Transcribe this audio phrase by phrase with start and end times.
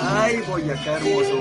[0.00, 1.38] Ay, Boyacá hermoso.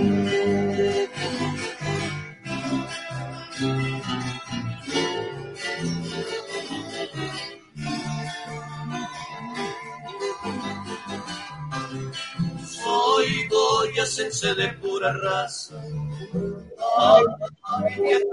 [12.66, 15.76] Soy boyacense de pura raza.
[16.98, 17.26] Ay,
[18.06, 18.24] ay,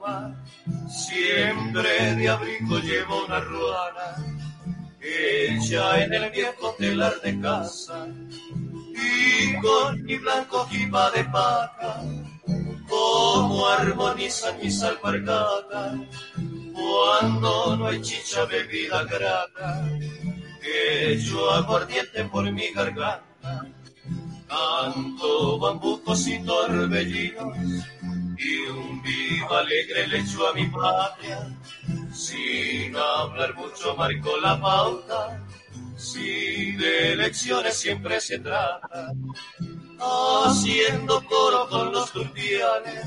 [0.00, 0.44] mamá.
[0.88, 4.16] Siempre de abrigo llevo una ruana
[5.02, 8.06] ella en el viejo telar de casa
[8.94, 12.02] y con mi blanco jiba de paca,
[12.88, 15.94] como armonizan mis alpargatas
[16.72, 19.84] cuando no hay chicha bebida grata,
[20.60, 23.66] que yo aguardiente por mi garganta,
[24.48, 27.56] canto bambucos y torbellinos
[28.44, 31.48] y un viva alegre le echo a mi patria.
[32.12, 35.42] Sin hablar mucho marcó la pauta,
[35.96, 39.12] si de elecciones siempre se trata,
[39.98, 43.06] haciendo coro con los turbiales.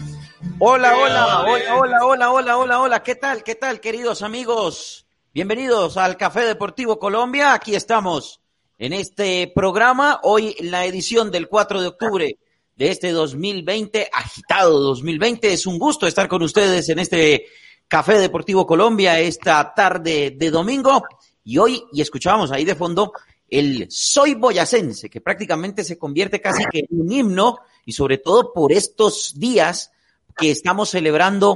[0.60, 5.06] Hola, hola, hola, hola, hola, hola, hola, hola, ¿qué tal, qué tal, queridos amigos?
[5.34, 8.42] Bienvenidos al Café Deportivo Colombia, aquí estamos
[8.78, 12.38] en este programa, hoy en la edición del 4 de octubre
[12.76, 17.46] de este 2020, agitado 2020, es un gusto estar con ustedes en este
[17.88, 21.04] Café Deportivo Colombia esta tarde de domingo.
[21.44, 23.14] Y hoy, y escuchábamos ahí de fondo,
[23.48, 28.52] el Soy Boyacense, que prácticamente se convierte casi que en un himno, y sobre todo
[28.52, 29.92] por estos días
[30.36, 31.54] que estamos celebrando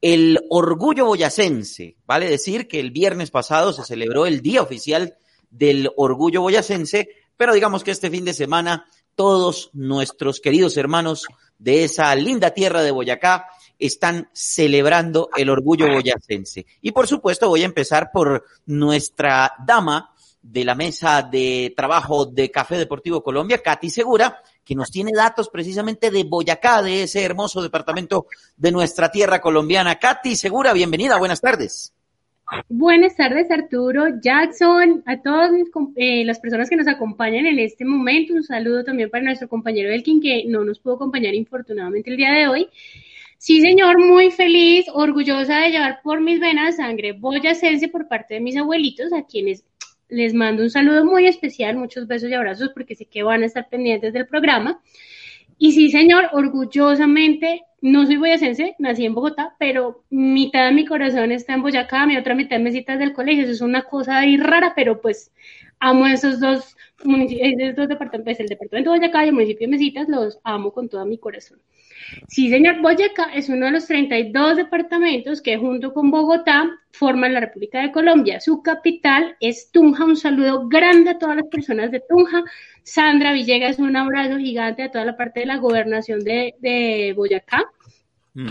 [0.00, 1.96] el orgullo boyacense.
[2.06, 5.16] Vale decir que el viernes pasado se celebró el día oficial
[5.50, 11.26] del orgullo boyacense, pero digamos que este fin de semana todos nuestros queridos hermanos
[11.58, 13.46] de esa linda tierra de Boyacá
[13.78, 16.66] están celebrando el orgullo boyacense.
[16.82, 20.12] Y por supuesto voy a empezar por nuestra dama
[20.42, 25.48] de la mesa de trabajo de Café Deportivo Colombia, Katy Segura, que nos tiene datos
[25.48, 28.26] precisamente de Boyacá, de ese hermoso departamento
[28.56, 29.98] de nuestra tierra colombiana.
[29.98, 31.92] Katy Segura, bienvenida, buenas tardes.
[32.68, 35.52] Buenas tardes, Arturo, Jackson, a todas
[35.96, 38.34] eh, las personas que nos acompañan en este momento.
[38.34, 42.32] Un saludo también para nuestro compañero Elkin, que no nos pudo acompañar infortunadamente el día
[42.32, 42.68] de hoy.
[43.38, 48.40] Sí, señor, muy feliz, orgullosa de llevar por mis venas sangre boyacense por parte de
[48.40, 49.64] mis abuelitos, a quienes
[50.08, 53.46] les mando un saludo muy especial, muchos besos y abrazos porque sé que van a
[53.46, 54.82] estar pendientes del programa.
[55.56, 61.32] Y sí, señor, orgullosamente, no soy boyacense, nací en Bogotá, pero mitad de mi corazón
[61.32, 63.44] está en Boyacá, mi otra mitad en mesitas del colegio.
[63.44, 65.32] Eso es una cosa ahí rara, pero pues
[65.78, 70.08] amo esos dos municipios, dos departamentos, el departamento de Boyacá y el municipio de Mesitas,
[70.08, 71.58] los amo con todo mi corazón.
[72.28, 77.40] Sí, señor, Boyacá es uno de los 32 departamentos que junto con Bogotá forman la
[77.40, 78.40] República de Colombia.
[78.40, 80.04] Su capital es Tunja.
[80.04, 82.42] Un saludo grande a todas las personas de Tunja.
[82.82, 87.64] Sandra Villegas, un abrazo gigante a toda la parte de la gobernación de, Boyacá.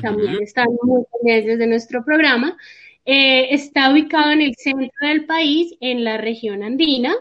[0.02, 2.58] También están muy pendientes de nuestro programa.
[3.06, 7.16] Eh, está ubicado en el centro del país, en la región andina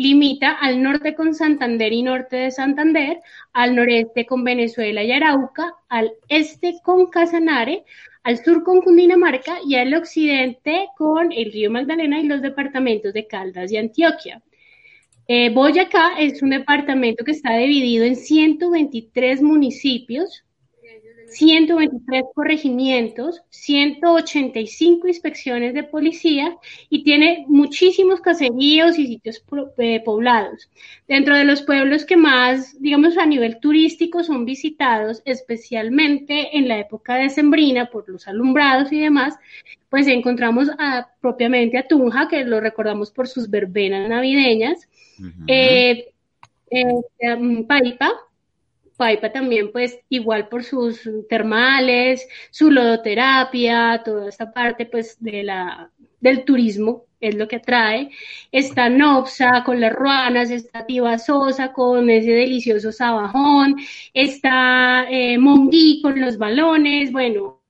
[0.00, 3.20] limita al norte con Santander y norte de Santander,
[3.52, 7.84] al noreste con Venezuela y Arauca, al este con Casanare,
[8.22, 13.26] al sur con Cundinamarca y al occidente con el río Magdalena y los departamentos de
[13.26, 14.40] Caldas y Antioquia.
[15.28, 20.44] Eh, Boyacá es un departamento que está dividido en 123 municipios,
[21.30, 26.56] 123 corregimientos, 185 inspecciones de policía
[26.88, 29.42] y tiene muchísimos caseríos y sitios
[29.78, 30.68] eh, poblados.
[31.08, 36.78] Dentro de los pueblos que más, digamos, a nivel turístico son visitados, especialmente en la
[36.78, 39.36] época de Sembrina por los alumbrados y demás,
[39.88, 40.68] pues encontramos
[41.20, 44.88] propiamente a Tunja, que lo recordamos por sus verbenas navideñas,
[45.46, 46.12] eh,
[46.70, 48.12] eh, mm, Paipa,
[49.00, 55.90] Paipa también, pues igual por sus termales, su lodoterapia, toda esta parte pues de la,
[56.20, 58.10] del turismo es lo que atrae.
[58.52, 60.84] Está Nopsa con las ruanas, está
[61.18, 63.76] Sosa con ese delicioso sabajón,
[64.12, 67.62] está eh, Monguí con los balones, bueno,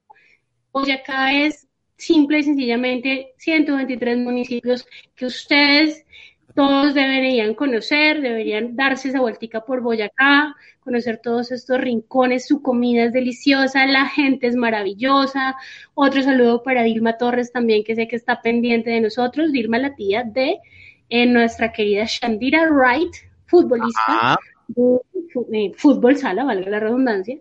[0.93, 4.85] acá es simple y sencillamente 123 municipios
[5.15, 6.05] que ustedes
[6.61, 13.05] todos deberían conocer, deberían darse esa vueltica por Boyacá, conocer todos estos rincones, su comida
[13.05, 15.57] es deliciosa, la gente es maravillosa.
[15.95, 19.95] Otro saludo para Dilma Torres también, que sé que está pendiente de nosotros, Dilma la
[19.95, 20.59] tía de
[21.09, 23.15] eh, nuestra querida Shandira Wright,
[23.47, 27.39] futbolista de fútbol sala, valga la redundancia.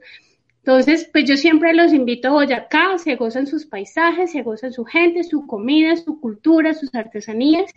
[0.59, 4.85] Entonces, pues yo siempre los invito a Boyacá, se gozan sus paisajes, se gozan su
[4.85, 7.69] gente, su comida, su cultura, sus artesanías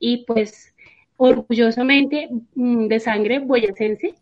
[0.00, 0.69] y pues
[1.22, 4.14] orgullosamente mm, de sangre boyacense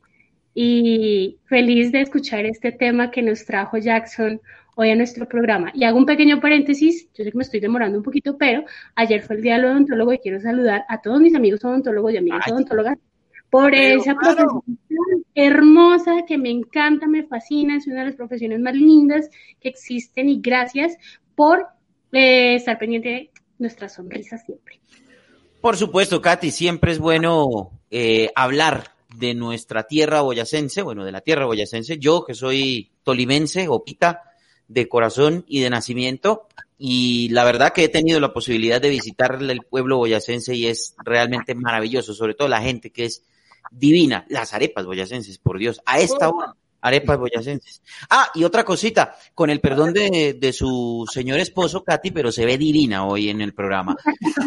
[0.53, 4.41] y feliz de escuchar este tema que nos trajo Jackson
[4.75, 5.71] hoy a nuestro programa.
[5.75, 8.65] Y hago un pequeño paréntesis, yo sé que me estoy demorando un poquito, pero
[8.97, 12.17] ayer fue el Día del Odontólogo y quiero saludar a todos mis amigos odontólogos y
[12.17, 12.99] amigas odontólogas
[13.49, 14.63] por esa profesión
[15.37, 19.31] hermosa que me encanta, me fascina, es una de las profesiones más lindas
[19.61, 20.97] que existen y gracias
[21.37, 21.65] por
[22.11, 24.81] eh, estar pendiente de nuestra sonrisa siempre.
[25.61, 31.21] Por supuesto, Katy, siempre es bueno eh, hablar de nuestra tierra boyacense, bueno, de la
[31.21, 31.99] tierra boyacense.
[31.99, 34.23] Yo, que soy tolimense, opita,
[34.69, 36.47] de corazón y de nacimiento,
[36.77, 40.95] y la verdad que he tenido la posibilidad de visitar el pueblo boyacense y es
[40.99, 43.25] realmente maravilloso, sobre todo la gente que es
[43.73, 47.83] divina, las arepas boyacenses, por Dios, a esta hora, arepas boyacenses.
[48.11, 52.47] Ah, y otra cosita, con el perdón de, de su señor esposo, Katy, pero se
[52.47, 53.97] ve divina hoy en el programa.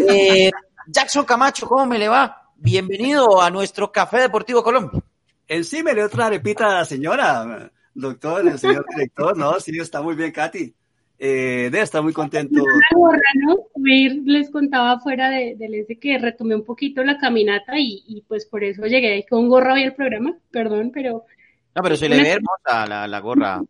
[0.10, 0.52] Eh,
[0.92, 2.50] Jackson Camacho, ¿cómo me le va?
[2.58, 5.02] Bienvenido a nuestro Café Deportivo Colombia.
[5.48, 9.58] Encima le otra arepita a la señora, doctor, el señor director, ¿no?
[9.62, 10.74] Sí, está muy bien, Katy.
[11.18, 12.62] Eh, debe estar muy contento.
[12.94, 13.56] Gorra, ¿no?
[13.76, 18.46] Les contaba fuera de, del ese que retomé un poquito la caminata y, y, pues
[18.46, 21.26] por eso llegué con gorra hoy al programa, perdón, pero...
[21.74, 23.62] No, pero se le ve hermosa la, la gorra.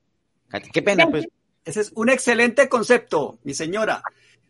[0.48, 1.28] Katy, qué pena, pues.
[1.64, 4.02] Ese es un excelente concepto, mi señora.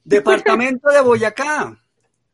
[0.06, 1.78] Departamento de Boyacá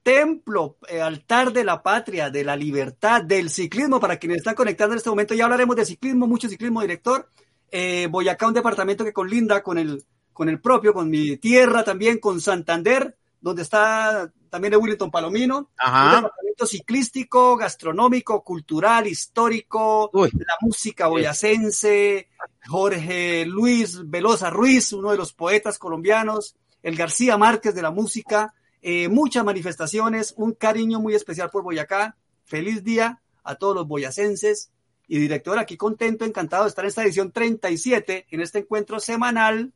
[0.07, 4.93] templo, eh, altar de la patria, de la libertad, del ciclismo, para quienes están conectando
[4.93, 7.29] en este momento, ya hablaremos de ciclismo, mucho ciclismo, director.
[7.69, 12.19] Eh, Boyacá, un departamento que colinda con el, con el propio, con mi tierra también,
[12.19, 16.05] con Santander, donde está también de Willington Palomino, Ajá.
[16.05, 20.29] un departamento ciclístico, gastronómico, cultural, histórico, Uy.
[20.31, 22.29] la música boyacense,
[22.65, 28.53] Jorge Luis Velosa Ruiz, uno de los poetas colombianos, el García Márquez de la música,
[28.81, 32.15] eh, muchas manifestaciones, un cariño muy especial por Boyacá.
[32.45, 34.71] Feliz día a todos los boyacenses.
[35.07, 39.73] Y director, aquí contento, encantado de estar en esta edición 37, en este encuentro semanal.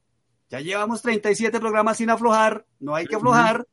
[0.50, 3.66] Ya llevamos 37 programas sin aflojar, no hay que aflojar.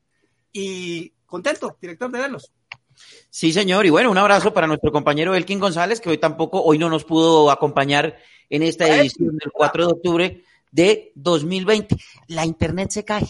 [0.53, 2.53] Y contento, director, de verlos.
[3.29, 3.87] Sí, señor.
[3.87, 7.05] Y bueno, un abrazo para nuestro compañero Elkin González, que hoy tampoco, hoy no nos
[7.05, 8.17] pudo acompañar
[8.49, 11.97] en esta edición del 4 de octubre de 2020.
[12.29, 13.27] La internet se cae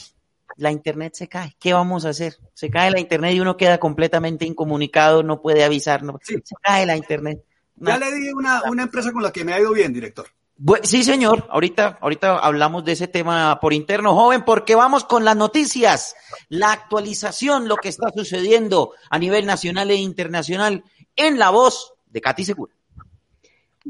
[0.58, 1.56] la internet se cae.
[1.58, 2.36] ¿Qué vamos a hacer?
[2.52, 6.34] Se cae la internet y uno queda completamente incomunicado, no puede avisar, no, sí.
[6.44, 7.42] se cae la internet.
[7.76, 10.26] Ya le di una, una empresa con la que me ha ido bien, director.
[10.56, 11.46] Bueno, sí, señor.
[11.50, 16.16] Ahorita, ahorita hablamos de ese tema por interno, joven, porque vamos con las noticias,
[16.48, 20.82] la actualización, lo que está sucediendo a nivel nacional e internacional
[21.14, 22.74] en la voz de Katy Segura.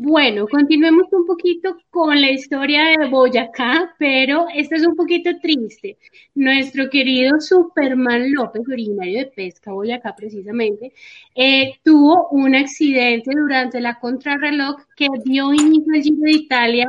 [0.01, 5.99] Bueno, continuemos un poquito con la historia de Boyacá, pero esta es un poquito triste.
[6.37, 10.93] Nuestro querido Superman López, originario de Pesca, Boyacá precisamente,
[11.35, 16.87] eh, tuvo un accidente durante la contrarreloj que dio inicio al Giro de Italia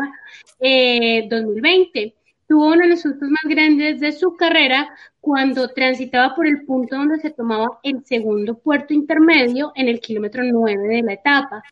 [0.59, 2.13] eh, 2020.
[2.47, 4.87] Tuvo uno de los sustos más grandes de su carrera
[5.21, 10.43] cuando transitaba por el punto donde se tomaba el segundo puerto intermedio en el kilómetro
[10.43, 11.63] 9 de la etapa.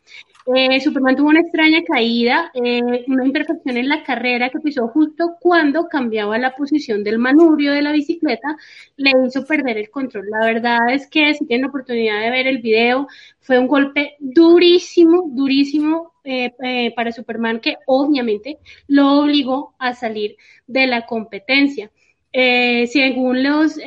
[0.54, 5.36] Eh, Superman tuvo una extraña caída, eh, una imperfección en la carrera que pisó justo
[5.40, 8.56] cuando cambiaba la posición del manubrio de la bicicleta,
[8.96, 10.26] le hizo perder el control.
[10.30, 13.06] La verdad es que si tienen la oportunidad de ver el video,
[13.40, 20.36] fue un golpe durísimo, durísimo eh, eh, para Superman que obviamente lo obligó a salir
[20.66, 21.90] de la competencia.
[22.32, 23.78] Eh, según las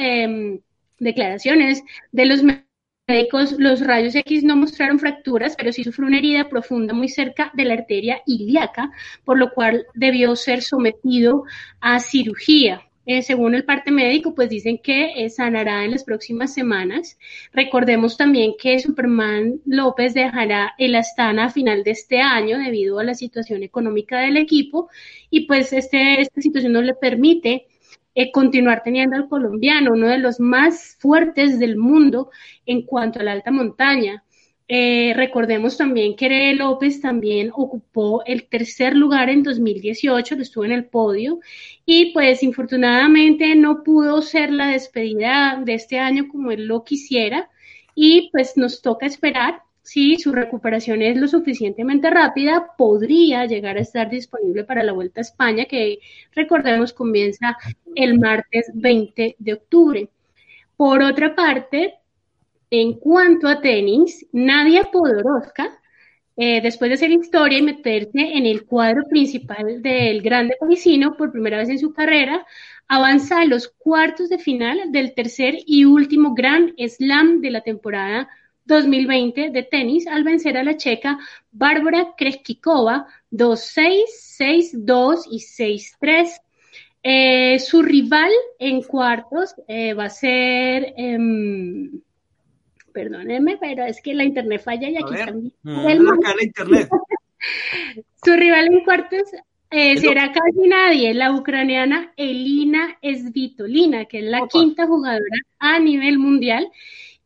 [1.00, 2.44] declaraciones de los
[3.08, 7.52] médicos, los rayos X no mostraron fracturas, pero sí sufrió una herida profunda muy cerca
[7.54, 8.92] de la arteria ilíaca,
[9.26, 11.44] por lo cual debió ser sometido
[11.80, 12.82] a cirugía.
[13.08, 17.18] Eh, según el parte médico, pues dicen que eh, sanará en las próximas semanas.
[17.52, 23.04] Recordemos también que Superman López dejará el Astana a final de este año debido a
[23.04, 24.90] la situación económica del equipo
[25.32, 27.66] y pues este, esta situación no le permite
[28.16, 32.32] eh, continuar teniendo al colombiano, uno de los más fuertes del mundo
[32.66, 34.24] en cuanto a la alta montaña.
[34.74, 40.72] Eh, recordemos también que López también ocupó el tercer lugar en 2018, lo estuvo en
[40.72, 41.40] el podio,
[41.86, 47.50] y pues infortunadamente no pudo ser la despedida de este año como él lo quisiera,
[47.96, 53.82] y pues nos toca esperar si su recuperación es lo suficientemente rápida, podría llegar a
[53.82, 56.00] estar disponible para la Vuelta a España, que
[56.34, 57.58] recordemos comienza
[57.96, 60.10] el martes 20 de octubre.
[60.78, 61.96] Por otra parte,
[62.70, 65.78] en cuanto a tenis, Nadia Podoroska,
[66.38, 71.32] eh, después de hacer historia y meterse en el cuadro principal del Grande Parisino por
[71.32, 72.46] primera vez en su carrera,
[72.88, 78.30] avanza a los cuartos de final del tercer y último Grand Slam de la temporada
[78.72, 81.20] 2020 de tenis al vencer a la checa
[81.52, 84.06] Bárbara Kreskikova 2-6,
[84.40, 86.42] 6-2 y 6-3.
[87.04, 91.18] Eh, su rival en cuartos eh, va a ser, eh,
[92.94, 95.54] perdónenme, pero es que la internet falla y aquí también.
[96.42, 96.90] internet.
[98.24, 99.24] su rival en cuartos
[99.72, 106.20] eh, será casi nadie, la ucraniana Elina Svitolina, que es la quinta jugadora a nivel
[106.20, 106.70] mundial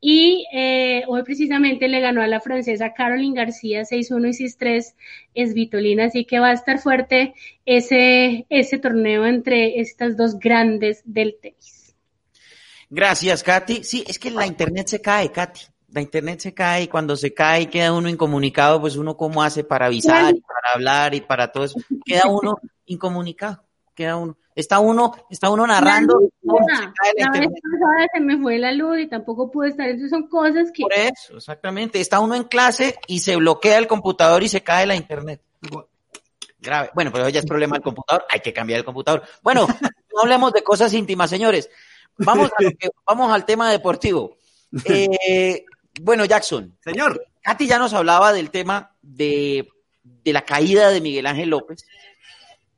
[0.08, 4.94] y eh, hoy precisamente le ganó a la francesa Caroline García 6-1 y 6-3
[5.34, 7.34] es Vitolina, así que va a estar fuerte
[7.66, 11.96] ese, ese torneo entre estas dos grandes del tenis.
[12.88, 13.84] Gracias, Katy.
[13.84, 15.62] Sí, es que la internet se cae, Katy.
[15.88, 19.42] La internet se cae y cuando se cae y queda uno incomunicado, pues uno cómo
[19.42, 21.80] hace para avisar y para hablar y para todo eso.
[22.06, 23.64] Queda uno incomunicado,
[23.96, 26.30] queda uno está uno, está uno narrando.
[26.42, 26.94] la,
[27.32, 29.88] vez pasada se me fue la luz y tampoco pude estar.
[29.88, 30.84] Entonces son cosas que.
[30.84, 32.00] Por eso, exactamente.
[32.00, 35.42] Está uno en clase y se bloquea el computador y se cae la internet.
[36.60, 36.90] Grave.
[36.96, 38.26] Bueno, pero ya es problema del computador.
[38.30, 39.24] Hay que cambiar el computador.
[39.44, 39.68] Bueno,
[40.16, 41.70] no hablemos de cosas íntimas, señores.
[42.18, 42.50] Vamos,
[43.06, 44.38] vamos al tema deportivo.
[44.86, 45.66] Eh,
[46.02, 46.76] bueno, Jackson.
[46.84, 47.28] Señor.
[47.42, 49.70] Katy ya nos hablaba del tema de,
[50.04, 51.86] de la caída de Miguel Ángel López.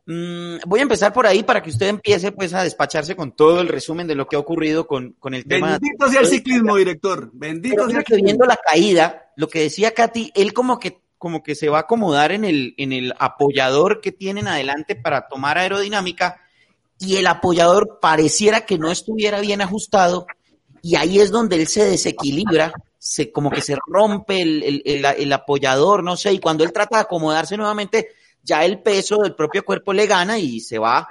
[0.10, 3.60] Mm, voy a empezar por ahí para que usted empiece pues a despacharse con todo
[3.60, 5.78] el resumen de lo que ha ocurrido con, con el tema.
[5.78, 7.30] Bendito sea el ciclismo, director.
[7.34, 8.26] Bendito sea el ciclismo.
[8.26, 11.82] Viendo la caída, lo que decía Katy, él como que como que se va a
[11.82, 16.40] acomodar en el, en el apoyador que tienen adelante para tomar aerodinámica
[17.00, 20.28] y el apoyador pareciera que no estuviera bien ajustado
[20.82, 25.06] y ahí es donde él se desequilibra, se, como que se rompe el, el, el,
[25.06, 28.10] el apoyador, no sé, y cuando él trata de acomodarse nuevamente,
[28.44, 31.08] ya el peso del propio cuerpo le gana y se va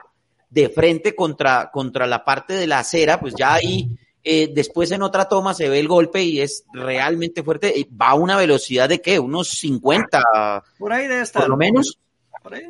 [0.48, 3.96] de frente contra, contra la parte de la acera, pues ya ahí
[4.28, 7.88] eh, después en otra toma se ve el golpe y es realmente fuerte.
[8.00, 9.20] Va a una velocidad de qué?
[9.20, 10.64] Unos 50.
[10.76, 11.42] Por ahí debe estar.
[11.42, 11.96] Por lo menos.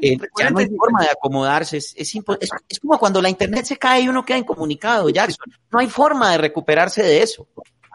[0.02, 1.78] Eh, ya no hay forma de acomodarse.
[1.78, 2.14] Es, es,
[2.68, 5.50] es, como cuando la internet se cae y uno queda incomunicado, Jackson.
[5.70, 7.48] No hay forma de recuperarse de eso.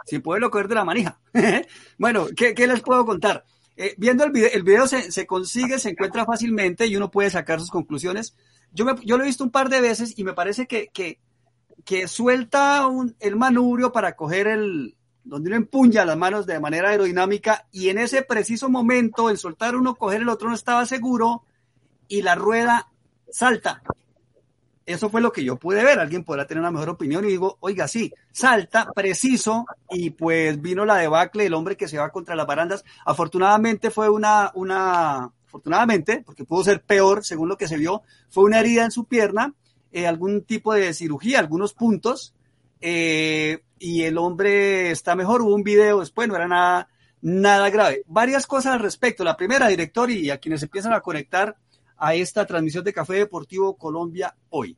[0.06, 1.20] Si puede coger de la manija.
[2.00, 3.46] bueno, ¿qué, ¿qué, les puedo contar?
[3.82, 7.32] Eh, viendo el video, el video se, se, consigue, se encuentra fácilmente y uno puede
[7.32, 8.36] sacar sus conclusiones.
[8.72, 12.08] Yo, me, yo lo he visto un par de veces y me parece que, que,
[12.08, 12.88] suelta
[13.20, 17.98] el manubrio para coger el, donde uno empuña las manos de manera aerodinámica y en
[17.98, 21.44] ese preciso momento, en soltar uno, coger el otro no estaba seguro
[22.08, 22.88] y la rueda
[23.32, 23.82] salta
[24.86, 26.00] eso fue lo que yo pude ver.
[26.00, 30.86] Alguien podrá tener una mejor opinión y digo, oiga, sí, salta, preciso, y pues vino
[30.86, 32.84] la debacle del hombre que se va contra las barandas.
[33.06, 38.44] Afortunadamente fue una, una, afortunadamente, porque pudo ser peor según lo que se vio, fue
[38.44, 39.54] una herida en su pierna,
[39.92, 42.34] eh, algún tipo de cirugía, algunos puntos,
[42.80, 45.42] eh, y el hombre está mejor.
[45.42, 46.88] Hubo un video después, no era nada,
[47.22, 48.04] nada grave.
[48.08, 49.24] Varias cosas al respecto.
[49.24, 51.58] La primera, director, y a quienes empiezan a conectar,
[52.02, 54.76] a esta transmisión de Café Deportivo Colombia hoy.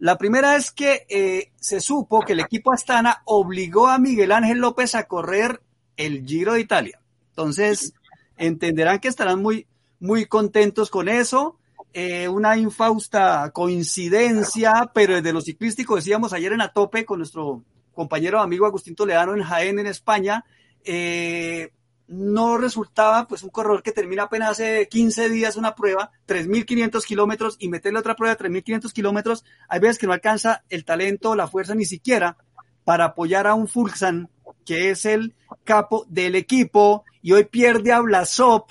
[0.00, 4.58] La primera es que eh, se supo que el equipo Astana obligó a Miguel Ángel
[4.58, 5.62] López a correr
[5.96, 7.00] el Giro de Italia.
[7.30, 7.94] Entonces,
[8.36, 9.68] entenderán que estarán muy,
[10.00, 11.56] muy contentos con eso.
[11.92, 17.62] Eh, una infausta coincidencia, pero desde lo ciclístico, decíamos ayer en la tope con nuestro
[17.94, 20.44] compañero amigo Agustín Toledano en Jaén, en España,
[20.84, 21.70] eh,
[22.08, 27.56] no resultaba pues un corredor que termina apenas hace 15 días una prueba, 3.500 kilómetros
[27.58, 31.48] y meterle otra prueba de 3.500 kilómetros, hay veces que no alcanza el talento la
[31.48, 32.36] fuerza ni siquiera
[32.84, 34.28] para apoyar a un Fulsan,
[34.64, 35.34] que es el
[35.64, 38.66] capo del equipo, y hoy pierde a Blasov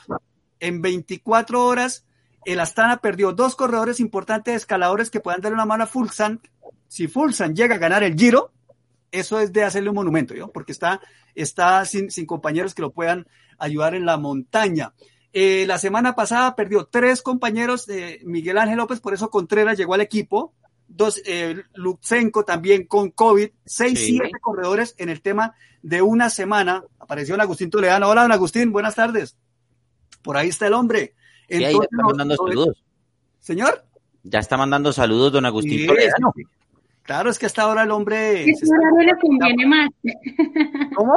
[0.61, 2.05] en 24 horas.
[2.45, 6.39] El Astana perdió dos corredores importantes escaladores que puedan darle una mano a Fulsan.
[6.87, 8.51] Si Fulsan llega a ganar el Giro,
[9.11, 10.49] eso es de hacerle un monumento, ¿no?
[10.49, 11.01] porque está,
[11.35, 13.27] está sin, sin, compañeros que lo puedan
[13.57, 14.93] ayudar en la montaña.
[15.33, 19.93] Eh, la semana pasada perdió tres compañeros de Miguel Ángel López, por eso Contreras llegó
[19.93, 20.53] al equipo.
[20.87, 24.05] Dos, eh, Lutsenko también con COVID, seis, sí.
[24.05, 26.83] siete corredores en el tema de una semana.
[26.99, 28.07] Apareció don Agustín Toledano.
[28.07, 29.35] Hola, don Agustín, buenas tardes.
[30.21, 31.15] Por ahí está el hombre.
[31.47, 32.83] Entonces, ya está mandando saludos.
[33.39, 33.85] Señor.
[34.23, 36.33] Ya está mandando saludos, don Agustín sí, Toledano.
[37.05, 38.49] Claro, es que hasta ahora el hombre.
[38.49, 39.89] Ese horario le conviene más.
[40.95, 41.15] ¿Cómo?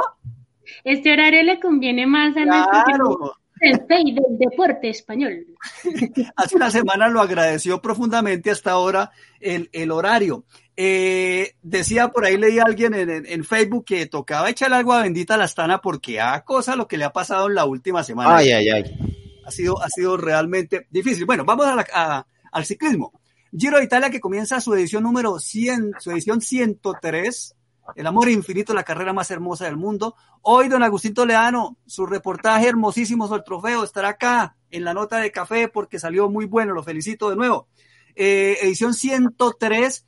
[0.83, 5.45] Este horario le conviene más a nuestro el del deporte español.
[6.35, 10.45] Hace una semana lo agradeció profundamente hasta ahora el, el horario.
[10.75, 15.33] Eh, decía por ahí, leí a alguien en, en, Facebook que tocaba echarle agua bendita
[15.33, 18.37] a la Astana porque a cosa lo que le ha pasado en la última semana.
[18.37, 18.83] Ay, ay, ay.
[19.45, 21.25] Ha sido, ha sido realmente difícil.
[21.25, 23.11] Bueno, vamos a a, al ciclismo.
[23.55, 27.55] Giro de Italia que comienza su edición número 100, su edición 103
[27.95, 30.15] el amor infinito, la carrera más hermosa del mundo.
[30.41, 35.17] Hoy, don Agustín Toledano, su reportaje hermosísimo sobre el trofeo estará acá en la nota
[35.17, 37.67] de café porque salió muy bueno, lo felicito de nuevo.
[38.15, 40.05] Eh, edición 103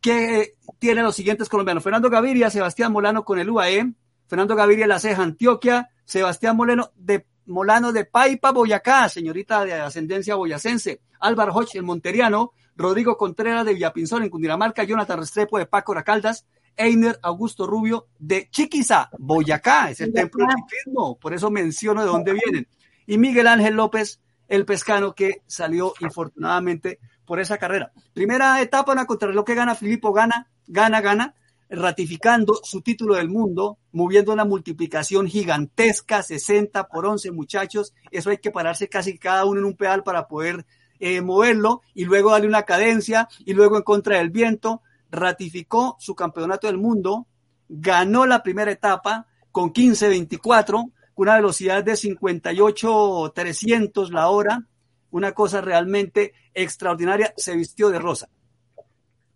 [0.00, 1.82] que tiene los siguientes colombianos.
[1.82, 3.92] Fernando Gaviria, Sebastián Molano con el UAE,
[4.26, 10.36] Fernando Gaviria La Ceja, Antioquia, Sebastián Molano de Molano de Paipa, Boyacá, señorita de ascendencia
[10.36, 15.94] boyacense, Álvaro Hoch, el monteriano, Rodrigo Contreras de Villapinzón en Cundinamarca, Jonathan Restrepo de Paco
[15.94, 16.46] Racaldas,
[16.76, 22.06] Einer Augusto Rubio de Chiquiza, Boyacá, es el templo del ciclismo, por eso menciono de
[22.08, 22.66] dónde vienen.
[23.06, 27.92] Y Miguel Ángel López, el pescano que salió infortunadamente por esa carrera.
[28.12, 31.34] Primera etapa, una contrarreloj que gana Filippo, gana, gana, gana,
[31.70, 38.38] ratificando su título del mundo, moviendo una multiplicación gigantesca, 60 por 11 muchachos, eso hay
[38.38, 40.66] que pararse casi cada uno en un pedal para poder
[41.04, 46.14] eh, moverlo y luego darle una cadencia y luego en contra del viento, ratificó su
[46.14, 47.26] campeonato del mundo,
[47.68, 54.64] ganó la primera etapa con 15-24, con una velocidad de 58-300 la hora,
[55.10, 58.28] una cosa realmente extraordinaria, se vistió de rosa.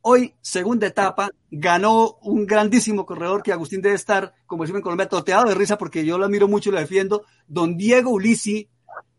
[0.02, 5.08] Hoy, segunda etapa, ganó un grandísimo corredor que Agustín debe estar, como decimos en Colombia,
[5.08, 7.24] toteado de risa porque yo lo admiro mucho y lo defiendo.
[7.48, 8.68] Don Diego Ulisi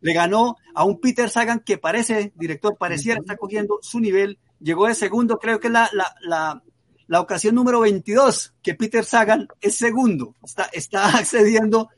[0.01, 4.37] le ganó a un Peter Sagan que parece, director, pareciera estar cogiendo su nivel.
[4.59, 6.63] Llegó de segundo, creo que es la, la, la,
[7.07, 11.89] la, ocasión número 22 que Peter Sagan es segundo, está, está accediendo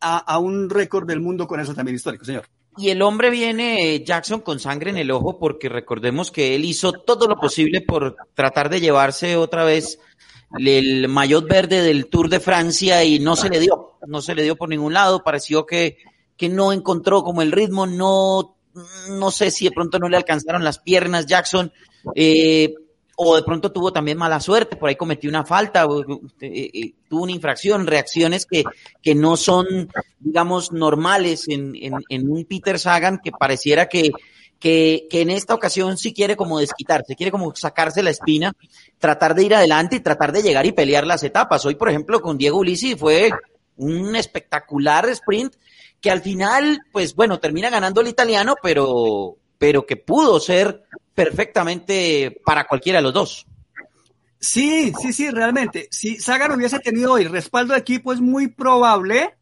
[0.00, 2.46] a, a un récord del mundo con eso también histórico, señor.
[2.76, 6.92] Y el hombre viene, Jackson, con sangre en el ojo, porque recordemos que él hizo
[6.92, 9.98] todo lo posible por tratar de llevarse otra vez
[10.56, 14.44] el maillot verde del Tour de Francia y no se le dio, no se le
[14.44, 15.98] dio por ningún lado, pareció que,
[16.38, 18.56] que no encontró como el ritmo, no,
[19.10, 21.72] no sé si de pronto no le alcanzaron las piernas Jackson,
[22.14, 22.72] eh,
[23.16, 25.84] o de pronto tuvo también mala suerte, por ahí cometió una falta,
[26.40, 28.62] eh, eh, tuvo una infracción, reacciones que,
[29.02, 34.12] que no son, digamos, normales en, en, en un Peter Sagan que pareciera que,
[34.60, 38.52] que, que, en esta ocasión sí quiere como desquitarse, quiere como sacarse la espina,
[38.98, 41.66] tratar de ir adelante y tratar de llegar y pelear las etapas.
[41.66, 43.32] Hoy, por ejemplo, con Diego Ulisi fue
[43.76, 45.54] un espectacular sprint
[46.00, 50.84] que al final, pues bueno, termina ganando el italiano, pero, pero que pudo ser
[51.14, 53.46] perfectamente para cualquiera de los dos.
[54.40, 55.88] Sí, sí, sí, realmente.
[55.90, 59.34] Si Sagan hubiese tenido hoy respaldo de equipo, es muy probable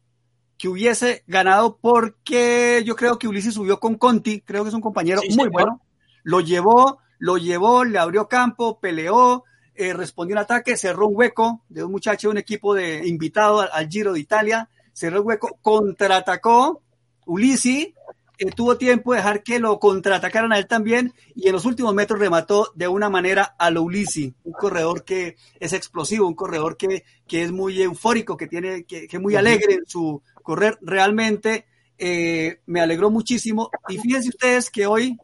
[0.57, 4.81] que hubiese ganado porque yo creo que Ulises subió con Conti, creo que es un
[4.81, 5.81] compañero sí, muy bueno.
[6.23, 9.43] Lo llevó, lo llevó, le abrió campo, peleó,
[9.75, 13.61] eh, respondió un ataque, cerró un hueco de un muchacho de un equipo de invitado
[13.61, 16.81] al, al Giro de Italia, cerró el hueco, contraatacó,
[17.27, 17.93] Ulisi
[18.39, 21.93] eh, tuvo tiempo de dejar que lo contraatacaran a él también y en los últimos
[21.93, 26.77] metros remató de una manera a lo Ulisi, un corredor que es explosivo, un corredor
[26.77, 30.79] que, que es muy eufórico, que tiene, que, que muy alegre en su correr.
[30.81, 31.67] Realmente
[31.99, 35.15] eh, me alegró muchísimo y fíjense ustedes que hoy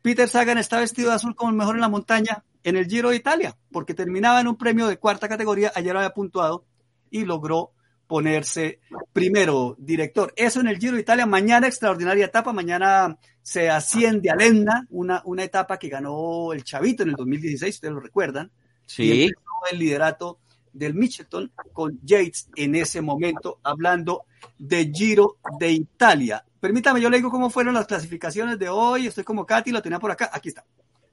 [0.00, 3.10] Peter Sagan está vestido de azul como el mejor en la montaña en el Giro
[3.10, 6.64] de Italia, porque terminaba en un premio de cuarta categoría, ayer había puntuado
[7.10, 7.72] y logró
[8.10, 8.80] ponerse
[9.12, 10.32] primero, director.
[10.34, 15.22] Eso en el Giro de Italia, mañana extraordinaria etapa, mañana se asciende a Lenda, una,
[15.26, 18.50] una etapa que ganó el Chavito en el 2016, ustedes lo recuerdan.
[18.84, 19.04] Sí.
[19.04, 19.30] Y
[19.70, 20.40] el liderato
[20.72, 24.24] del Mitchelton con Yates en ese momento, hablando
[24.58, 26.44] de Giro de Italia.
[26.58, 30.00] Permítame, yo le digo cómo fueron las clasificaciones de hoy, estoy como Katy, lo tenía
[30.00, 30.64] por acá, aquí está.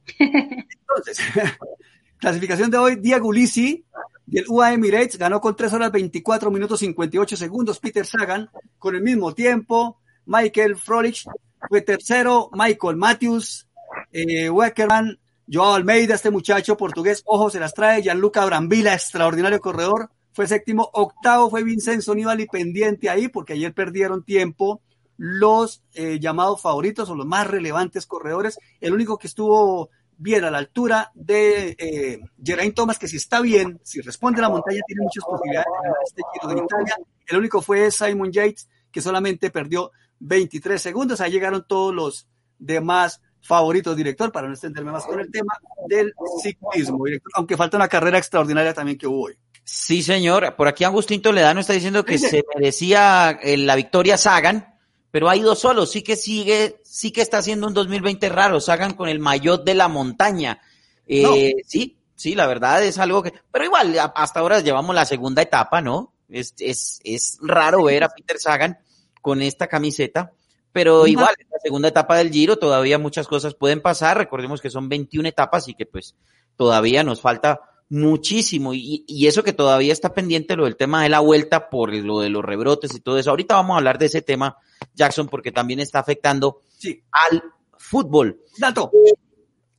[0.17, 1.19] Entonces,
[2.17, 3.85] clasificación de hoy, Diego Ulisi,
[4.27, 7.79] del UAE Emirates ganó con 3 horas 24 minutos 58 segundos.
[7.79, 9.99] Peter Sagan con el mismo tiempo.
[10.25, 11.25] Michael Frolich
[11.69, 12.49] fue tercero.
[12.51, 13.67] Michael Matthews,
[14.11, 15.17] eh, Weckerman,
[15.51, 18.03] Joao Almeida, este muchacho portugués, ojo, se las trae.
[18.03, 20.89] Gianluca Brambila, extraordinario corredor, fue séptimo.
[20.93, 24.81] Octavo fue Vincenzo Nibali, pendiente ahí, porque ayer perdieron tiempo
[25.15, 28.59] los eh, llamados favoritos o los más relevantes corredores.
[28.81, 33.41] El único que estuvo bien a la altura de eh, Geraint Thomas, que si está
[33.41, 36.97] bien, si responde a la montaña, tiene muchas posibilidades de ganar este Giro de Italia.
[37.27, 41.21] El único fue Simon Yates, que solamente perdió 23 segundos.
[41.21, 42.27] Ahí llegaron todos los
[42.57, 45.53] demás favoritos, director, para no extenderme más con el tema
[45.87, 49.37] del ciclismo, director, aunque falta una carrera extraordinaria también que hubo hoy.
[49.63, 50.55] Sí, señor.
[50.55, 54.76] Por aquí Agustín Toledano está diciendo que se merecía eh, la victoria Sagan,
[55.17, 55.87] pero ha ido solo.
[55.87, 58.61] Sí que sigue, sí que está haciendo un 2020 raro.
[58.61, 60.61] Sagan con el maillot de la montaña.
[61.07, 65.41] Eh, Sí, sí, la verdad es algo que, pero igual, hasta ahora llevamos la segunda
[65.41, 66.13] etapa, ¿no?
[66.29, 68.77] Es, es, es raro ver a Peter Sagan
[69.19, 70.33] con esta camiseta,
[70.71, 74.19] pero igual, en la segunda etapa del Giro todavía muchas cosas pueden pasar.
[74.19, 76.13] Recordemos que son 21 etapas y que pues
[76.57, 81.09] todavía nos falta muchísimo y, y, eso que todavía está pendiente lo del tema de
[81.09, 83.29] la vuelta por lo de los rebrotes y todo eso.
[83.29, 84.57] Ahorita vamos a hablar de ese tema,
[84.93, 87.01] Jackson, porque también está afectando sí.
[87.11, 87.43] al
[87.77, 88.41] fútbol.
[88.57, 88.91] Dato.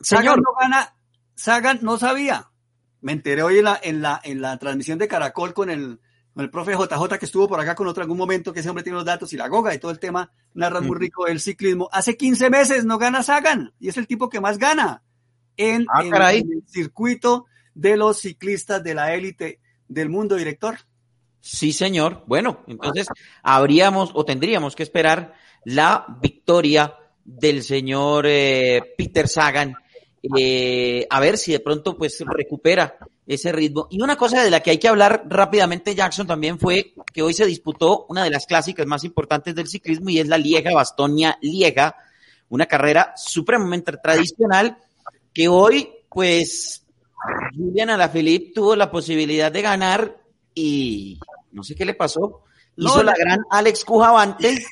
[0.01, 0.25] Señor.
[0.25, 0.95] Sagan no gana,
[1.35, 2.51] Sagan no sabía.
[3.01, 6.01] Me enteré hoy en la, en la, en la transmisión de Caracol con el,
[6.33, 8.83] con el profe JJ que estuvo por acá con otro algún momento, que ese hombre
[8.83, 11.89] tiene los datos y la goga y todo el tema, narra muy rico el ciclismo.
[11.93, 15.03] Hace 15 meses no gana Sagan y es el tipo que más gana
[15.57, 17.47] en, ah, en, en el circuito
[17.79, 20.77] de los ciclistas de la élite del mundo, director.
[21.41, 22.25] Sí, señor.
[22.27, 23.07] Bueno, entonces
[23.43, 29.75] habríamos o tendríamos que esperar la victoria del señor eh, Peter Sagan.
[30.37, 33.87] Eh, a ver si de pronto pues recupera ese ritmo.
[33.91, 37.33] Y una cosa de la que hay que hablar rápidamente, Jackson, también fue que hoy
[37.33, 41.39] se disputó una de las clásicas más importantes del ciclismo y es la Lieja Bastonia
[41.41, 41.95] Lieja,
[42.49, 44.79] una carrera supremamente tradicional
[45.33, 46.85] que hoy pues
[47.57, 50.21] Julian Alaphilippe tuvo la posibilidad de ganar
[50.55, 51.19] y
[51.53, 52.45] no sé qué le pasó.
[52.77, 54.65] Hizo no, la gran Alex Cujavante.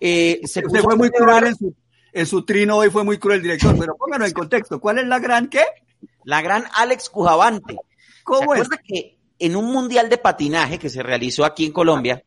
[0.00, 1.74] Eh, se, se fue muy cruel en su,
[2.12, 4.80] en su, trino hoy, fue muy cruel el director, pero pónganlo en contexto.
[4.80, 5.64] ¿Cuál es la gran qué?
[6.24, 7.76] La gran Alex Cujavante.
[8.24, 8.68] ¿Cómo ¿Se es?
[8.84, 12.22] que en un mundial de patinaje que se realizó aquí en Colombia,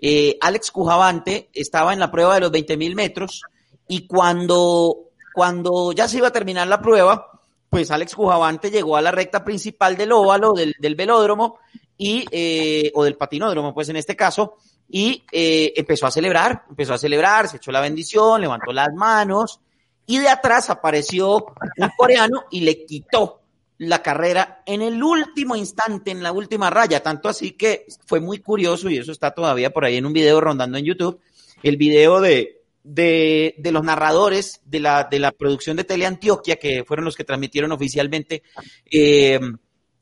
[0.00, 3.42] eh, Alex Cujavante estaba en la prueba de los 20 mil metros
[3.88, 7.37] y cuando, cuando ya se iba a terminar la prueba,
[7.70, 11.58] pues Alex Cujavante llegó a la recta principal del óvalo, del, del velódromo,
[11.98, 14.56] y, eh, o del patinódromo, pues en este caso,
[14.88, 19.60] y eh, empezó a celebrar, empezó a celebrar, se echó la bendición, levantó las manos,
[20.06, 21.36] y de atrás apareció
[21.76, 23.42] un coreano y le quitó
[23.78, 28.38] la carrera en el último instante, en la última raya, tanto así que fue muy
[28.38, 31.20] curioso, y eso está todavía por ahí en un video rondando en YouTube,
[31.62, 32.57] el video de,
[32.88, 37.24] de, de, los narradores de la, de la producción de Teleantioquia, que fueron los que
[37.24, 38.42] transmitieron oficialmente,
[38.90, 39.38] eh,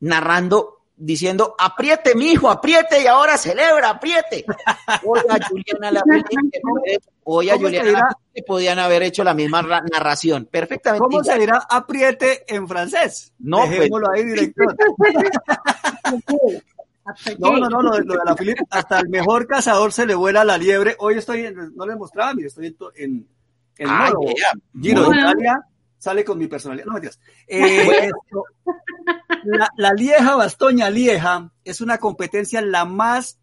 [0.01, 4.45] narrando, diciendo, apriete, mijo, apriete, y ahora celebra, apriete.
[5.05, 6.03] Oiga, Juliana la
[7.25, 10.49] Oye, Juliana que podían haber hecho la misma narración.
[10.49, 11.05] Perfectamente.
[11.05, 13.33] ¿Cómo se dirá apriete en francés?
[13.41, 14.77] No, Dejémoslo pues, ahí, director.
[17.39, 20.15] No, no, no, lo de, lo de la Filip, hasta el mejor cazador se le
[20.15, 20.97] vuela la liebre.
[20.99, 23.27] Hoy estoy, en, no les mostraba, mire, estoy en,
[23.79, 24.53] en, Ah, yeah.
[24.81, 25.17] Giro de.
[25.17, 25.61] Italia,
[25.99, 26.87] sale con mi personalidad.
[26.87, 27.21] No, mentiras.
[27.47, 28.11] Eh,
[29.45, 33.39] la, la Lieja Bastoña Lieja es una competencia la más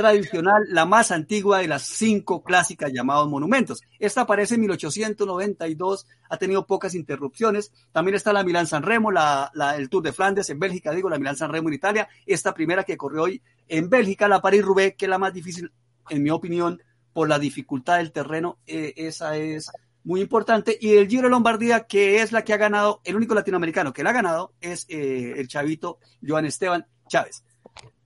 [0.00, 3.82] tradicional, la más antigua de las cinco clásicas llamados monumentos.
[3.98, 7.70] Esta aparece en 1892, ha tenido pocas interrupciones.
[7.92, 11.18] También está la Milán San Remo, la, el Tour de Flandes en Bélgica, digo, la
[11.18, 12.08] Milán San Remo en Italia.
[12.24, 15.70] Esta primera que corrió hoy en Bélgica, la París-Roubaix, que es la más difícil,
[16.08, 16.82] en mi opinión,
[17.12, 18.58] por la dificultad del terreno.
[18.66, 19.70] Eh, esa es
[20.02, 20.78] muy importante.
[20.80, 24.02] Y el Giro de Lombardía, que es la que ha ganado, el único latinoamericano que
[24.02, 27.44] la ha ganado, es eh, el chavito Joan Esteban Chávez.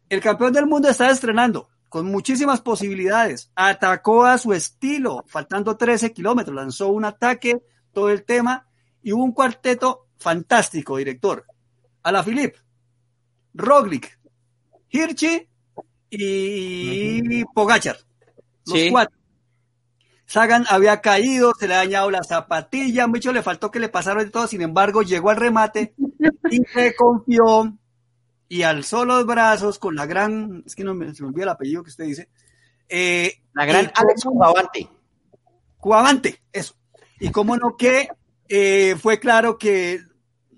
[0.08, 3.52] El campeón del mundo está estrenando con muchísimas posibilidades.
[3.54, 8.66] Atacó a su estilo, faltando 13 kilómetros, lanzó un ataque, todo el tema,
[9.00, 11.44] y hubo un cuarteto fantástico, director.
[12.02, 12.56] A la Filip,
[13.54, 14.18] Roglic,
[14.88, 15.48] Hirschi
[16.10, 17.44] y.
[17.54, 17.96] Pogachar.
[18.66, 18.90] Los Sí.
[18.90, 19.16] cuatro.
[20.26, 24.24] Sagan había caído, se le ha dañado la zapatilla, mucho le faltó que le pasaron
[24.24, 25.94] de todo, sin embargo llegó al remate
[26.50, 27.72] y se confió
[28.54, 31.48] y alzó los brazos con la gran, es que no me, se me olvida el
[31.48, 32.28] apellido que usted dice,
[32.88, 34.88] eh, La gran Alex Cujavante.
[35.76, 36.76] Cuavante, eso.
[37.18, 38.10] Y cómo no que
[38.48, 40.02] eh, fue claro que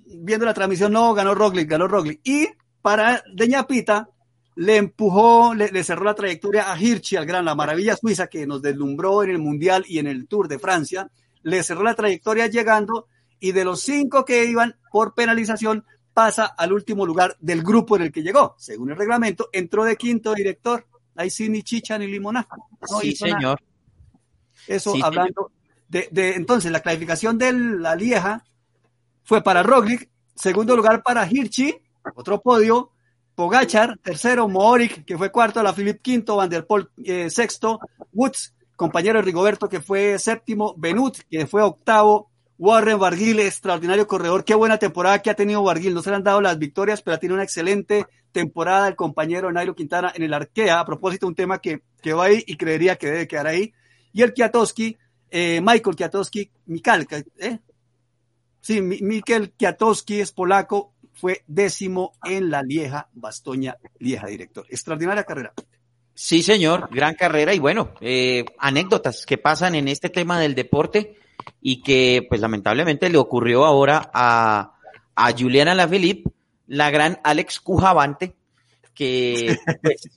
[0.04, 2.20] viendo la transmisión no ganó Roglic, ganó Roglic.
[2.22, 2.48] Y
[2.82, 4.10] para Deñapita
[4.56, 8.46] le empujó, le, le cerró la trayectoria a Hirschi, al gran, la maravilla suiza que
[8.46, 11.10] nos deslumbró en el Mundial y en el Tour de Francia.
[11.40, 13.06] Le cerró la trayectoria llegando
[13.40, 18.04] y de los cinco que iban por penalización pasa al último lugar del grupo en
[18.04, 18.54] el que llegó.
[18.56, 20.86] Según el reglamento, entró de quinto director.
[21.14, 22.48] Ahí sí ni chicha ni limonada.
[22.90, 23.36] No sí, nada.
[23.36, 23.62] señor.
[24.66, 25.52] Eso Sí, hablando
[25.88, 28.42] de, de, entonces la clasificación de la Lieja
[29.24, 31.76] fue para Roglic, segundo lugar para Hirschi,
[32.14, 32.92] otro podio,
[33.34, 37.78] Pogachar, tercero, Mohoric, que fue cuarto, la Philip quinto, Van der Poel eh, sexto,
[38.14, 44.44] Woods, compañero de Rigoberto, que fue séptimo, Benut, que fue octavo, Warren Barguil, extraordinario corredor.
[44.44, 45.92] Qué buena temporada que ha tenido Barguil.
[45.94, 49.74] No se le han dado las victorias, pero tenido una excelente temporada el compañero Nairo
[49.74, 50.80] Quintana en el Arkea.
[50.80, 53.72] A propósito, un tema que, que va ahí y creería que debe quedar ahí.
[54.12, 54.96] Y el Kiatowski,
[55.30, 57.06] eh, Michael Kiatowski, Mikal,
[57.38, 57.58] ¿eh?
[58.62, 64.66] Sí, Mikel Kiatowski es polaco, fue décimo en la Lieja, Bastoña Lieja, director.
[64.68, 65.52] Extraordinaria carrera.
[66.14, 71.18] Sí, señor, gran carrera y bueno, eh, anécdotas que pasan en este tema del deporte
[71.60, 74.74] y que pues lamentablemente le ocurrió ahora a,
[75.14, 76.30] a Juliana Lafilippe,
[76.66, 78.34] la gran Alex Cujavante,
[78.94, 80.08] que pues,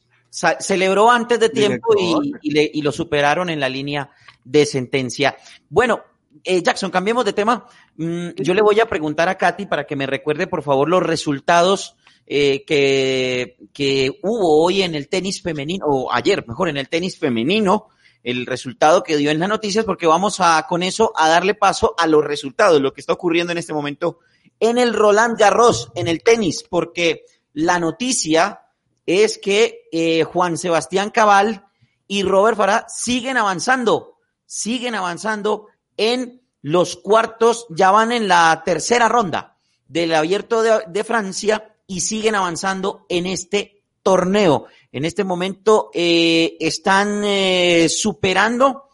[0.59, 4.09] celebró antes de tiempo y, y, lo superaron en la línea
[4.43, 5.35] de sentencia.
[5.69, 6.01] Bueno,
[6.43, 7.65] eh, Jackson, cambiemos de tema.
[7.97, 11.03] Mm, yo le voy a preguntar a Katy para que me recuerde, por favor, los
[11.03, 16.89] resultados eh, que, que hubo hoy en el tenis femenino, o ayer, mejor, en el
[16.89, 17.87] tenis femenino,
[18.23, 21.95] el resultado que dio en las noticias, porque vamos a, con eso, a darle paso
[21.97, 24.19] a los resultados, lo que está ocurriendo en este momento
[24.59, 28.61] en el Roland Garros, en el tenis, porque la noticia
[29.05, 31.65] es que eh, Juan Sebastián Cabal
[32.07, 39.07] y Robert Farah siguen avanzando, siguen avanzando en los cuartos, ya van en la tercera
[39.07, 44.65] ronda del abierto de, Francia y siguen avanzando en este torneo.
[44.91, 48.89] En este momento eh, están eh, superando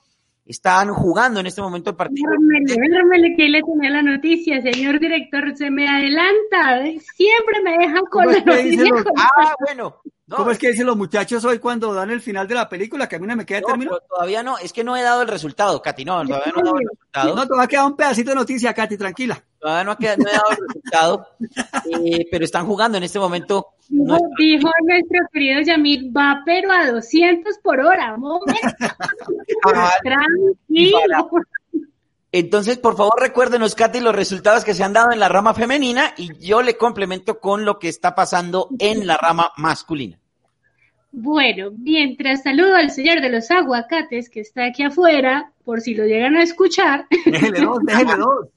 [0.45, 2.29] están jugando en este momento el partido.
[2.65, 6.83] Déjame que le tenía la noticia, señor director, se me adelanta,
[7.15, 8.91] siempre me dejan con la noticia.
[9.17, 10.01] Ah, bueno.
[10.27, 13.07] ¿Cómo es que dicen los muchachos hoy cuando dan el final de la película?
[13.07, 15.27] Que a mí no me queda no, Todavía no, es que no he dado el
[15.27, 17.35] resultado, Katy, no, todavía no he dado el resultado.
[17.35, 19.43] No, todavía queda un pedacito de noticia, Katy, tranquila.
[19.65, 21.27] Todavía no, he dado el resultado,
[21.89, 23.69] eh, pero están jugando en este momento.
[23.89, 28.15] dijo nuestro querido Yamil, va pero a 200 por hora,
[29.65, 31.29] ah, Tranquilo.
[32.31, 36.13] Entonces, por favor, recuérdenos, Katy, los resultados que se han dado en la rama femenina
[36.15, 40.19] y yo le complemento con lo que está pasando en la rama masculina.
[41.11, 46.05] Bueno, mientras saludo al señor de los aguacates que está aquí afuera, por si lo
[46.05, 47.07] llegan a escuchar.
[47.25, 48.49] Déjele dos, déjele dos.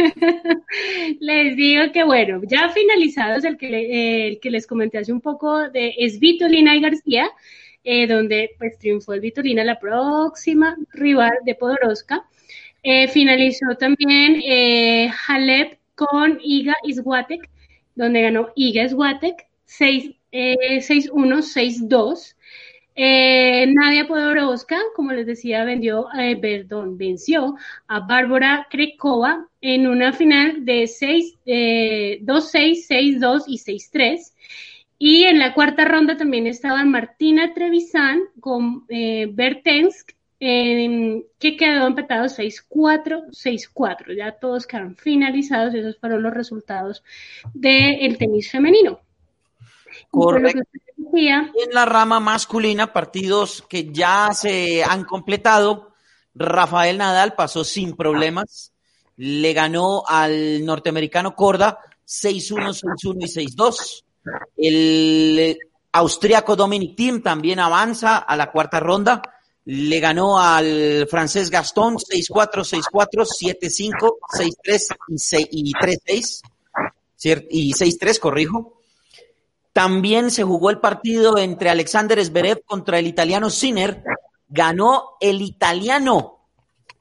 [1.20, 6.18] les digo que bueno, ya finalizados el que, les comenté hace un poco de es
[6.18, 7.30] Vitolina y García,
[7.84, 12.24] eh, donde pues triunfó el Vitolina, la próxima rival de Podoroska.
[12.82, 17.48] Eh, finalizó también eh, Halep con Iga Iswatek,
[17.94, 22.36] donde ganó Iga Iswatek 6-1, 6-2.
[22.94, 26.08] Eh, Nadia Podoroska, como les decía, vendió,
[26.40, 34.34] perdón, venció a Bárbara Krekova en una final de 6, 2-6, 6-2 y 6-3.
[34.98, 43.28] Y en la cuarta ronda también estaban Martina Trevisan con Bertensk que quedó empatado 6-4,
[43.30, 44.16] 6-4.
[44.16, 45.74] Ya todos quedaron finalizados.
[45.74, 47.04] Esos fueron los resultados
[47.52, 49.00] del tenis femenino.
[50.10, 50.60] Correcto.
[51.12, 55.92] En la rama masculina, partidos que ya se han completado.
[56.34, 58.72] Rafael Nadal pasó sin problemas.
[59.16, 64.04] Le ganó al norteamericano Corda 6-1, 6-1 y 6-2.
[64.56, 65.58] El
[65.92, 69.22] austriaco Dominic Thiem también avanza a la cuarta ronda
[69.64, 73.26] le ganó al francés Gastón 6-4, 6-4,
[73.60, 74.16] 7-5,
[74.66, 76.42] 6-3 y 3-6,
[77.50, 78.79] y 6-3, corrijo.
[79.72, 84.02] También se jugó el partido entre Alexander Zverev contra el italiano Sinner.
[84.48, 86.46] Ganó el italiano.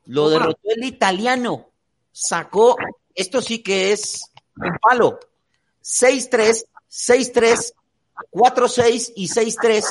[0.06, 1.70] Lo derrotó el italiano.
[2.12, 2.78] Sacó,
[3.16, 5.20] esto sí que es un palo.
[5.84, 7.74] 6-3, 6-3,
[8.32, 9.86] 4-6 y 6-3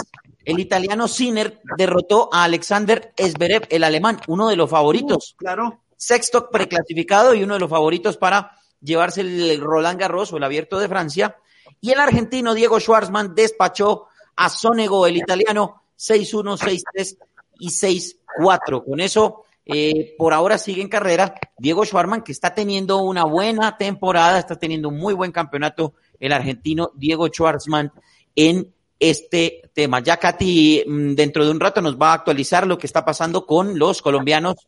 [0.49, 5.35] el italiano Sinner derrotó a Alexander Zverev, el alemán, uno de los favoritos.
[5.35, 5.83] Uh, claro.
[5.95, 10.79] Sexto preclasificado y uno de los favoritos para llevarse el Roland Garros o el Abierto
[10.79, 11.37] de Francia.
[11.81, 16.59] Y el argentino Diego Schwartzman despachó a Sonego, el italiano, 6-1,
[16.95, 17.19] 6-3
[17.61, 18.85] y 6-4.
[18.85, 23.77] Con eso, eh, por ahora sigue en carrera Diego Schwartzman, que está teniendo una buena
[23.77, 27.93] temporada, está teniendo un muy buen campeonato el argentino Diego Schwartzman
[28.35, 30.01] en este tema.
[30.01, 33.47] Ya Katy mm, dentro de un rato nos va a actualizar lo que está pasando
[33.47, 34.67] con los colombianos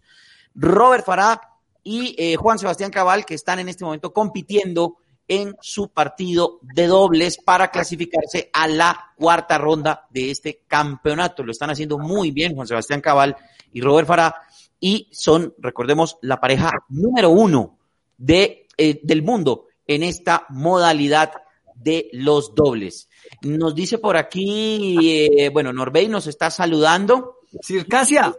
[0.54, 1.40] Robert Farah
[1.82, 4.98] y eh, Juan Sebastián Cabal, que están en este momento compitiendo
[5.30, 11.44] en su partido de dobles para clasificarse a la cuarta ronda de este campeonato.
[11.44, 13.36] Lo están haciendo muy bien Juan Sebastián Cabal
[13.72, 14.34] y Robert Farah
[14.80, 17.78] y son, recordemos, la pareja número uno
[18.18, 21.30] de, eh, del mundo en esta modalidad
[21.76, 23.08] de los dobles.
[23.42, 24.96] Nos dice por aquí,
[25.38, 27.36] eh, bueno, Norbey nos está saludando.
[27.62, 28.34] Circasia.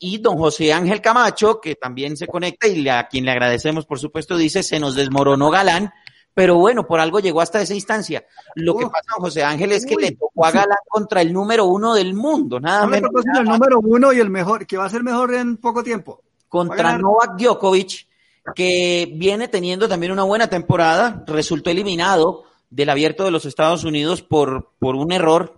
[0.00, 4.00] y don José Ángel Camacho, que también se conecta y a quien le agradecemos, por
[4.00, 5.92] supuesto, dice, se nos desmoronó Galán,
[6.34, 8.26] pero bueno, por algo llegó hasta esa instancia.
[8.56, 11.94] Lo que pasa, José Ángel, es que le tocó a Galán contra el número uno
[11.94, 13.10] del mundo, nada menos.
[13.38, 16.22] el número uno y el mejor, que va a ser mejor en poco tiempo.
[16.48, 18.06] Contra Novak Djokovic,
[18.54, 24.22] que viene teniendo también una buena temporada, resultó eliminado del abierto de los Estados Unidos
[24.22, 25.54] por, por un error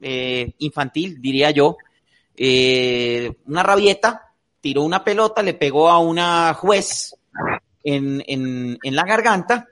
[0.00, 1.76] eh, infantil, diría yo.
[2.36, 7.14] Eh, una rabieta, tiró una pelota, le pegó a una juez
[7.82, 9.68] en, en, en la garganta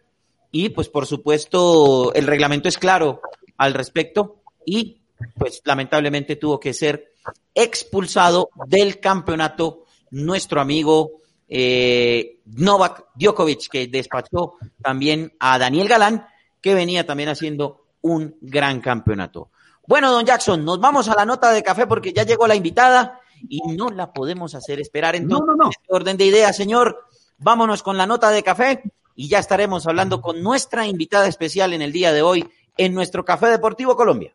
[0.53, 3.23] y pues por supuesto el reglamento es claro
[3.57, 5.01] al respecto y
[5.37, 7.15] pues lamentablemente tuvo que ser
[7.55, 16.27] expulsado del campeonato nuestro amigo eh, Novak Djokovic, que despachó también a Daniel Galán,
[16.61, 19.51] que venía también haciendo un gran campeonato.
[19.87, 23.21] Bueno, don Jackson, nos vamos a la nota de café porque ya llegó la invitada
[23.49, 25.17] y no la podemos hacer esperar.
[25.17, 25.71] Entonces, no, no, no.
[25.71, 27.07] Este orden de ideas, señor,
[27.39, 28.83] vámonos con la nota de café
[29.15, 33.25] y ya estaremos hablando con nuestra invitada especial en el día de hoy en nuestro
[33.25, 34.35] Café Deportivo Colombia.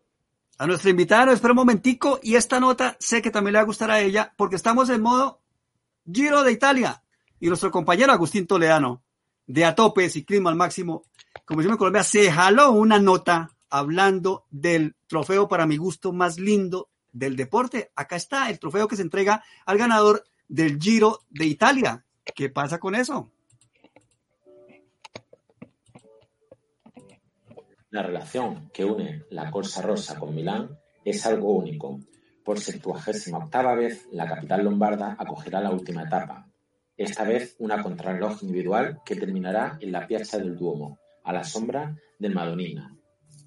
[0.58, 3.68] A nuestra invitada espera un momentico y esta nota sé que también le va a
[3.68, 5.40] gustar a ella porque estamos en modo
[6.12, 7.04] Giro de Italia
[7.40, 9.04] y nuestro compañero Agustín Toledano
[9.46, 11.04] de A Tope Ciclismo al Máximo,
[11.46, 16.40] como yo me Colombia, se jaló una nota hablando del trofeo para mi gusto más
[16.40, 17.92] lindo del deporte.
[17.96, 22.06] Acá está el trofeo que se entrega al ganador del Giro de Italia.
[22.36, 23.32] ¿Qué pasa con eso?
[27.98, 32.00] La relación que une la Corsa Rosa con Milán es algo único.
[32.46, 36.48] Por septuagésima octava vez, la capital lombarda acogerá la última etapa.
[36.96, 41.96] Esta vez una contrarreloj individual que terminará en la Piazza del Duomo, a la sombra
[42.20, 42.96] del Madonnina.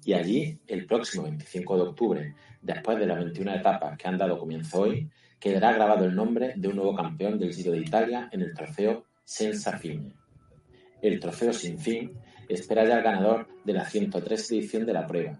[0.03, 4.37] Y allí, el próximo 25 de octubre, después de las 21 etapas que han dado
[4.37, 5.09] comienzo hoy,
[5.39, 9.05] quedará grabado el nombre de un nuevo campeón del Giro de Italia en el trofeo
[9.23, 10.13] Senza Fine.
[11.01, 12.19] El trofeo sin fin
[12.53, 15.39] espera ya al ganador de la 103 edición de la prueba.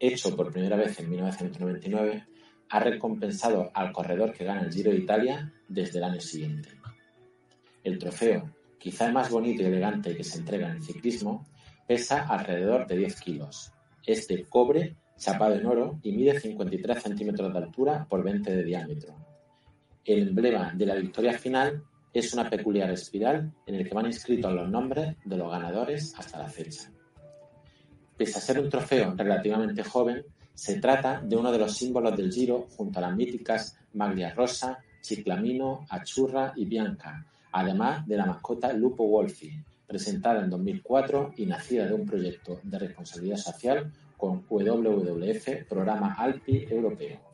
[0.00, 2.26] Hecho por primera vez en 1999,
[2.70, 6.70] ha recompensado al corredor que gana el Giro de Italia desde el año siguiente.
[7.82, 11.46] El trofeo, quizá el más bonito y elegante que se entrega en el ciclismo,
[11.86, 13.72] pesa alrededor de 10 kilos.
[14.06, 18.62] Es de cobre chapado en oro y mide 53 centímetros de altura por 20 de
[18.62, 19.16] diámetro.
[20.04, 24.52] El emblema de la victoria final es una peculiar espiral en el que van inscritos
[24.52, 26.90] los nombres de los ganadores hasta la fecha.
[28.16, 32.32] Pese a ser un trofeo relativamente joven, se trata de uno de los símbolos del
[32.32, 38.72] Giro junto a las míticas Maglia Rosa, Ciclamino, Achurra y Bianca, además de la mascota
[38.72, 39.52] Lupo Wolfi,
[39.86, 46.66] presentada en 2004 y nacida de un proyecto de responsabilidad social con WWF, Programa Alpi
[46.68, 47.27] Europeo.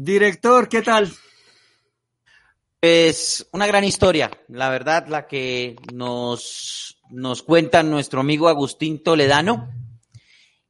[0.00, 1.12] Director, ¿qué tal?
[2.80, 9.72] Es una gran historia, la verdad, la que nos, nos cuenta nuestro amigo Agustín Toledano.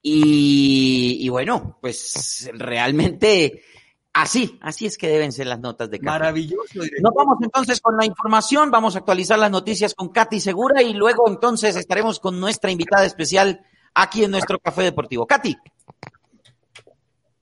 [0.00, 3.64] Y, y bueno, pues realmente
[4.14, 6.06] así, así es que deben ser las notas de Katy.
[6.06, 6.80] Maravilloso.
[7.02, 10.94] Nos vamos entonces con la información, vamos a actualizar las noticias con Katy Segura y
[10.94, 13.60] luego entonces estaremos con nuestra invitada especial
[13.92, 15.26] aquí en nuestro Café Deportivo.
[15.26, 15.54] Katy.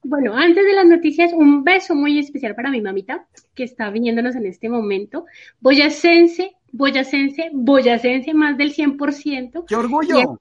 [0.09, 4.37] Bueno, antes de las noticias, un beso muy especial para mi mamita, que está viniéndonos
[4.37, 5.27] en este momento.
[5.61, 9.65] Boyacense, boyacense, boyacense, más del 100%.
[9.67, 10.39] ¡Qué orgullo!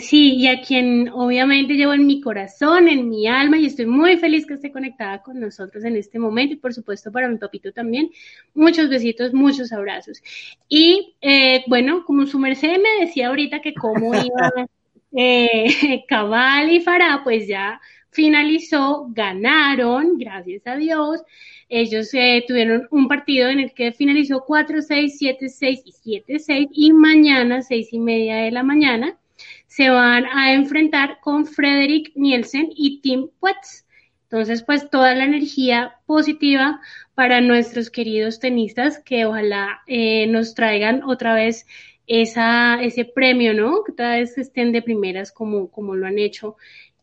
[0.00, 4.16] sí, y a quien obviamente llevo en mi corazón, en mi alma, y estoy muy
[4.16, 7.70] feliz que esté conectada con nosotros en este momento, y por supuesto para mi papito
[7.72, 8.10] también.
[8.54, 10.20] Muchos besitos, muchos abrazos.
[10.68, 14.66] Y eh, bueno, como su merced me decía ahorita que cómo iba
[15.12, 17.80] eh, Cabal y Farah, pues ya
[18.16, 21.22] finalizó, ganaron, gracias a Dios.
[21.68, 27.60] Ellos eh, tuvieron un partido en el que finalizó 4-6, 7-6 y 7-6 y mañana,
[27.60, 29.18] seis y media de la mañana,
[29.66, 33.84] se van a enfrentar con Frederick Nielsen y Tim Puetz.
[34.22, 36.80] Entonces, pues toda la energía positiva
[37.14, 41.66] para nuestros queridos tenistas que ojalá eh, nos traigan otra vez
[42.06, 43.84] esa, ese premio, ¿no?
[43.84, 46.56] Que cada vez estén de primeras como, como lo han hecho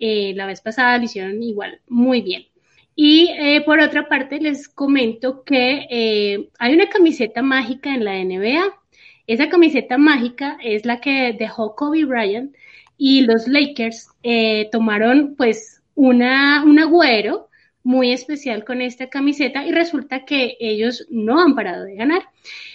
[0.05, 2.43] eh, la vez pasada lo hicieron igual muy bien.
[2.93, 8.21] Y eh, por otra parte, les comento que eh, hay una camiseta mágica en la
[8.21, 8.65] NBA.
[9.27, 12.53] Esa camiseta mágica es la que dejó Kobe Bryant
[12.97, 14.09] y los Lakers
[14.73, 17.47] tomaron pues una, un agüero
[17.83, 22.23] muy especial con esta camiseta y resulta que ellos no han parado de ganar.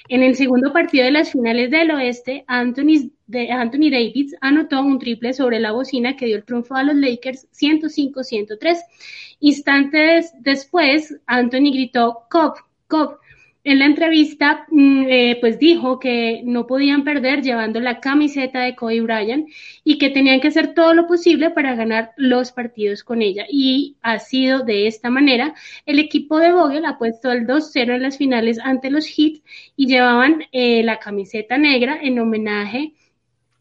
[0.09, 4.99] En el segundo partido de las finales del oeste, Anthony de Anthony Davis anotó un
[4.99, 8.79] triple sobre la bocina que dio el triunfo a los Lakers 105-103.
[9.41, 12.57] Instantes después, Anthony gritó, Cop,
[12.89, 13.21] Cop,
[13.65, 18.75] en la entrevista, mm, eh, pues dijo que no podían perder llevando la camiseta de
[18.75, 19.49] Kobe Bryant
[19.85, 23.45] y que tenían que hacer todo lo posible para ganar los partidos con ella.
[23.51, 25.55] Y ha sido de esta manera.
[25.85, 29.43] El equipo de Vogel ha puesto el 2-0 en las finales ante los Heat
[29.77, 32.95] y llevaban eh, la camiseta negra en homenaje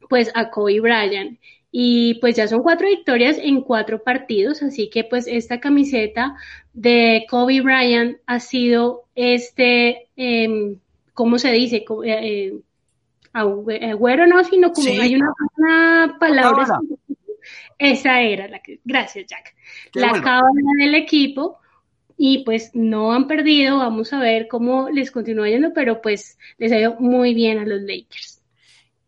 [0.10, 1.40] pues a Kobe Bryant.
[1.72, 6.36] Y pues ya son cuatro victorias en cuatro partidos, así que pues esta camiseta
[6.74, 10.78] de Kobe Bryant ha sido este, eh,
[11.14, 11.78] ¿cómo se dice?
[11.78, 12.54] Eh, eh
[13.34, 16.80] agüero no, sino como hay una, palabra.
[17.78, 19.56] Esa era la que, gracias Jack.
[19.94, 20.42] la bueno.
[20.80, 21.60] del equipo
[22.18, 26.72] y pues no han perdido, vamos a ver cómo les continúa yendo, pero pues les
[26.72, 28.37] ha ido muy bien a los Lakers.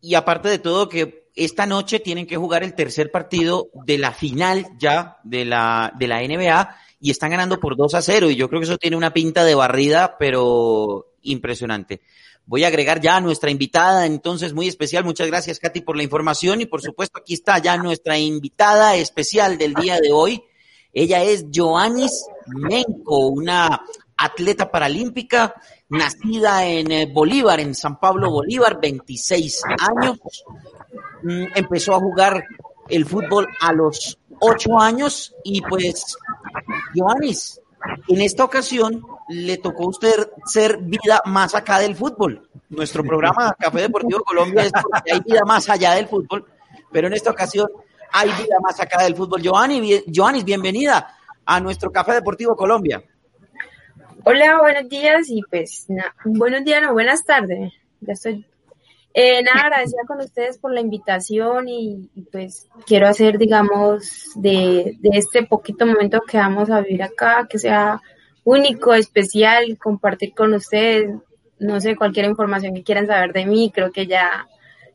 [0.00, 4.12] Y aparte de todo que esta noche tienen que jugar el tercer partido de la
[4.12, 8.36] final ya de la, de la NBA y están ganando por 2 a 0 y
[8.36, 12.00] yo creo que eso tiene una pinta de barrida, pero impresionante.
[12.46, 15.04] Voy a agregar ya a nuestra invitada, entonces muy especial.
[15.04, 19.56] Muchas gracias, Katy, por la información y por supuesto aquí está ya nuestra invitada especial
[19.56, 20.42] del día de hoy.
[20.92, 23.82] Ella es Joanis Menko, una
[24.20, 25.54] atleta paralímpica
[25.88, 30.18] nacida en eh, Bolívar, en San Pablo Bolívar, 26 años.
[31.22, 32.44] Mm, empezó a jugar
[32.88, 36.16] el fútbol a los ocho años y pues,
[36.94, 37.60] Joanis,
[38.08, 42.48] en esta ocasión le tocó a usted ser vida más acá del fútbol.
[42.68, 46.44] Nuestro programa Café Deportivo Colombia es porque hay vida más allá del fútbol,
[46.92, 47.68] pero en esta ocasión
[48.12, 49.42] hay vida más acá del fútbol.
[49.42, 51.16] Joanis, bienvenida
[51.46, 53.02] a nuestro Café Deportivo Colombia.
[54.24, 55.86] Hola, buenos días y pues
[56.24, 57.72] buenos días, no, buenas tardes.
[58.00, 58.44] Ya estoy
[59.14, 65.10] eh, nada, agradecida con ustedes por la invitación y, pues quiero hacer, digamos, de, de,
[65.12, 68.00] este poquito momento que vamos a vivir acá, que sea
[68.44, 71.14] único, especial, compartir con ustedes,
[71.58, 74.46] no sé, cualquier información que quieran saber de mí, creo que ya,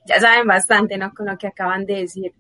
[0.06, 1.14] ya saben bastante, ¿no?
[1.14, 2.34] Con lo que acaban de decir.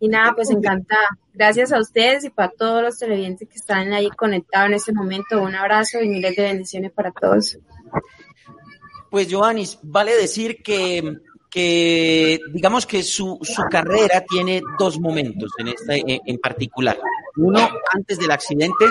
[0.00, 1.06] Y nada, pues encantada.
[1.34, 5.42] Gracias a ustedes y para todos los televidentes que están ahí conectados en este momento.
[5.42, 7.58] Un abrazo y miles de bendiciones para todos.
[9.10, 11.18] Pues Joanis, vale decir que,
[11.50, 16.98] que digamos que su, su, carrera tiene dos momentos en, esta, en particular.
[17.36, 18.86] Uno antes del accidente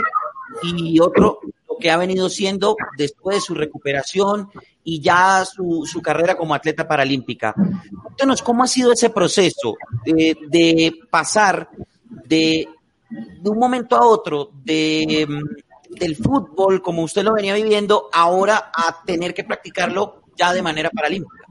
[0.63, 4.49] y otro lo que ha venido siendo después de su recuperación
[4.83, 7.53] y ya su, su carrera como atleta paralímpica.
[8.03, 9.75] Cuéntanos cómo ha sido ese proceso
[10.05, 11.69] de, de pasar
[12.25, 12.67] de,
[13.09, 15.27] de, un momento a otro de
[15.89, 20.89] del fútbol, como usted lo venía viviendo, ahora a tener que practicarlo ya de manera
[20.89, 21.45] paralímpica?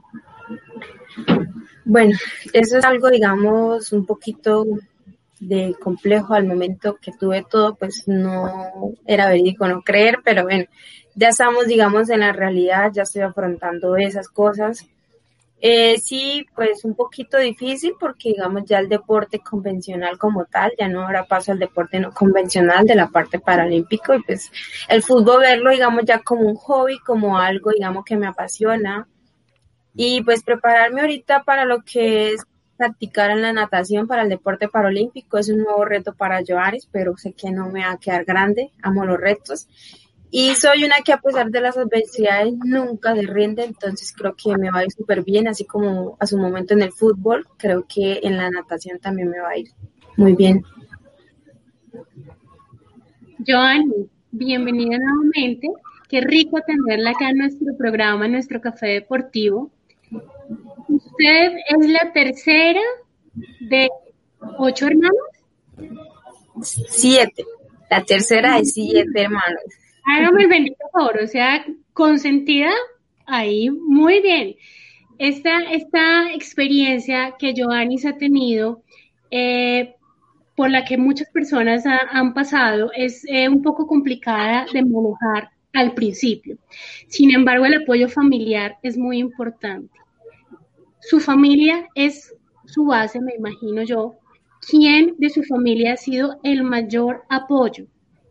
[1.85, 2.17] Bueno,
[2.53, 4.65] eso es algo, digamos, un poquito
[5.39, 10.65] de complejo al momento que tuve todo, pues no era verídico no creer, pero bueno,
[11.15, 14.85] ya estamos, digamos, en la realidad, ya estoy afrontando esas cosas.
[15.61, 20.87] Eh, sí, pues un poquito difícil porque digamos ya el deporte convencional como tal, ya
[20.87, 24.49] no ahora paso al deporte no convencional de la parte paralímpico y pues
[24.87, 29.09] el fútbol verlo digamos ya como un hobby, como algo digamos que me apasiona
[29.93, 32.45] y pues prepararme ahorita para lo que es
[32.79, 37.15] practicar en la natación para el deporte paralímpico es un nuevo reto para Joaris, pero
[37.17, 39.67] sé que no me va a quedar grande, amo los retos
[40.31, 44.55] y soy una que a pesar de las adversidades nunca se rinde, entonces creo que
[44.57, 47.85] me va a ir súper bien, así como a su momento en el fútbol, creo
[47.87, 49.69] que en la natación también me va a ir
[50.17, 50.63] muy bien.
[53.45, 55.67] Joanny, bienvenida nuevamente.
[56.07, 59.71] Qué rico tenerla acá en nuestro programa, en nuestro café deportivo.
[61.19, 62.79] Usted es la tercera
[63.59, 63.89] de
[64.57, 65.19] ocho hermanos.
[66.63, 67.43] Siete.
[67.89, 69.61] La tercera de siete hermanos.
[70.05, 72.71] Hágame el bendito favor, o sea, consentida
[73.25, 74.55] ahí, muy bien.
[75.17, 78.81] Esta, esta experiencia que Joanis ha tenido,
[79.29, 79.95] eh,
[80.55, 85.93] por la que muchas personas han pasado, es eh, un poco complicada de manejar al
[85.93, 86.57] principio.
[87.09, 89.98] Sin embargo, el apoyo familiar es muy importante.
[91.01, 92.33] Su familia es
[92.65, 94.15] su base, me imagino yo.
[94.67, 97.85] ¿Quién de su familia ha sido el mayor apoyo?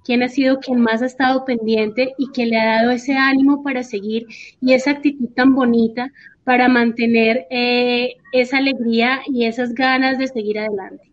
[0.08, 3.62] quién ha sido quien más ha estado pendiente y que le ha dado ese ánimo
[3.62, 4.26] para seguir
[4.58, 6.10] y esa actitud tan bonita
[6.44, 11.12] para mantener eh, esa alegría y esas ganas de seguir adelante.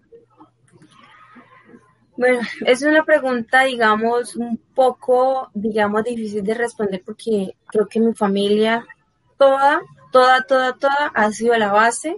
[2.15, 8.13] Bueno, es una pregunta, digamos, un poco, digamos, difícil de responder porque creo que mi
[8.13, 8.85] familia,
[9.37, 9.81] toda,
[10.15, 12.15] toda, toda, toda ha sido la base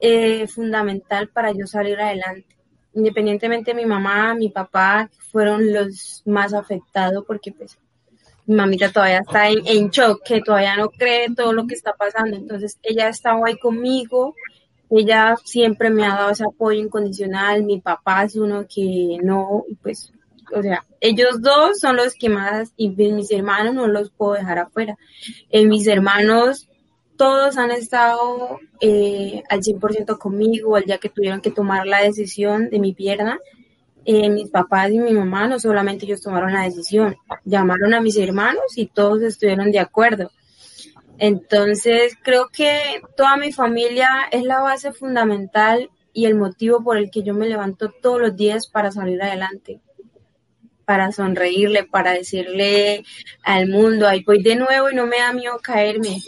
[0.00, 2.56] eh, fundamental para yo salir adelante.
[2.94, 7.78] Independientemente mi mamá, mi papá fueron los más afectados porque pues
[8.46, 11.92] mi mamita todavía está en, en shock, que todavía no cree todo lo que está
[11.92, 12.36] pasando.
[12.36, 14.34] Entonces ella estaba ahí conmigo,
[14.90, 20.12] ella siempre me ha dado ese apoyo incondicional, mi papá es uno que no, pues,
[20.52, 24.58] o sea, ellos dos son los que más, y mis hermanos no los puedo dejar
[24.58, 24.98] afuera.
[25.50, 26.68] Eh, mis hermanos,
[27.16, 32.70] todos han estado eh, al 100% conmigo, el día que tuvieron que tomar la decisión
[32.70, 33.38] de mi pierna.
[34.08, 38.16] Eh, mis papás y mi mamá, no solamente ellos tomaron la decisión, llamaron a mis
[38.16, 40.30] hermanos y todos estuvieron de acuerdo.
[41.18, 47.10] Entonces, creo que toda mi familia es la base fundamental y el motivo por el
[47.10, 49.80] que yo me levanto todos los días para salir adelante,
[50.84, 53.02] para sonreírle, para decirle
[53.42, 56.22] al mundo, ahí voy de nuevo y no me da miedo caerme.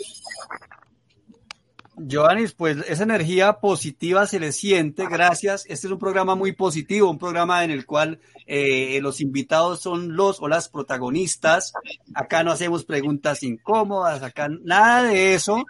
[2.10, 5.64] Joanis, pues esa energía positiva se le siente, gracias.
[5.68, 10.16] Este es un programa muy positivo, un programa en el cual eh, los invitados son
[10.16, 11.72] los o las protagonistas.
[12.14, 15.64] Acá no hacemos preguntas incómodas, acá nada de eso.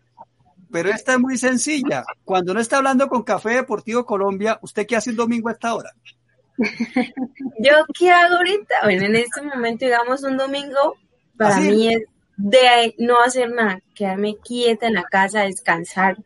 [0.70, 2.04] Pero esta es muy sencilla.
[2.24, 5.74] Cuando no está hablando con Café Deportivo Colombia, ¿usted qué hace el domingo a esta
[5.74, 5.92] hora?
[6.58, 10.96] Yo qué hago ahorita, bueno, en este momento, digamos, un domingo,
[11.36, 11.70] para ¿Ah, sí?
[11.70, 12.02] mí es
[12.38, 16.16] de no hacer nada, quedarme quieta en la casa, descansar,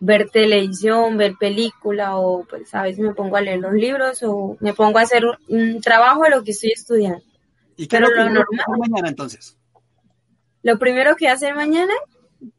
[0.00, 4.56] ver televisión, ver película o pues a veces me pongo a leer los libros o
[4.60, 7.22] me pongo a hacer un, trabajo de lo que estoy estudiando.
[7.76, 8.44] ¿Y qué Pero es lo normal.
[8.78, 9.56] mañana entonces?
[10.62, 11.94] Lo primero que voy a hacer mañana,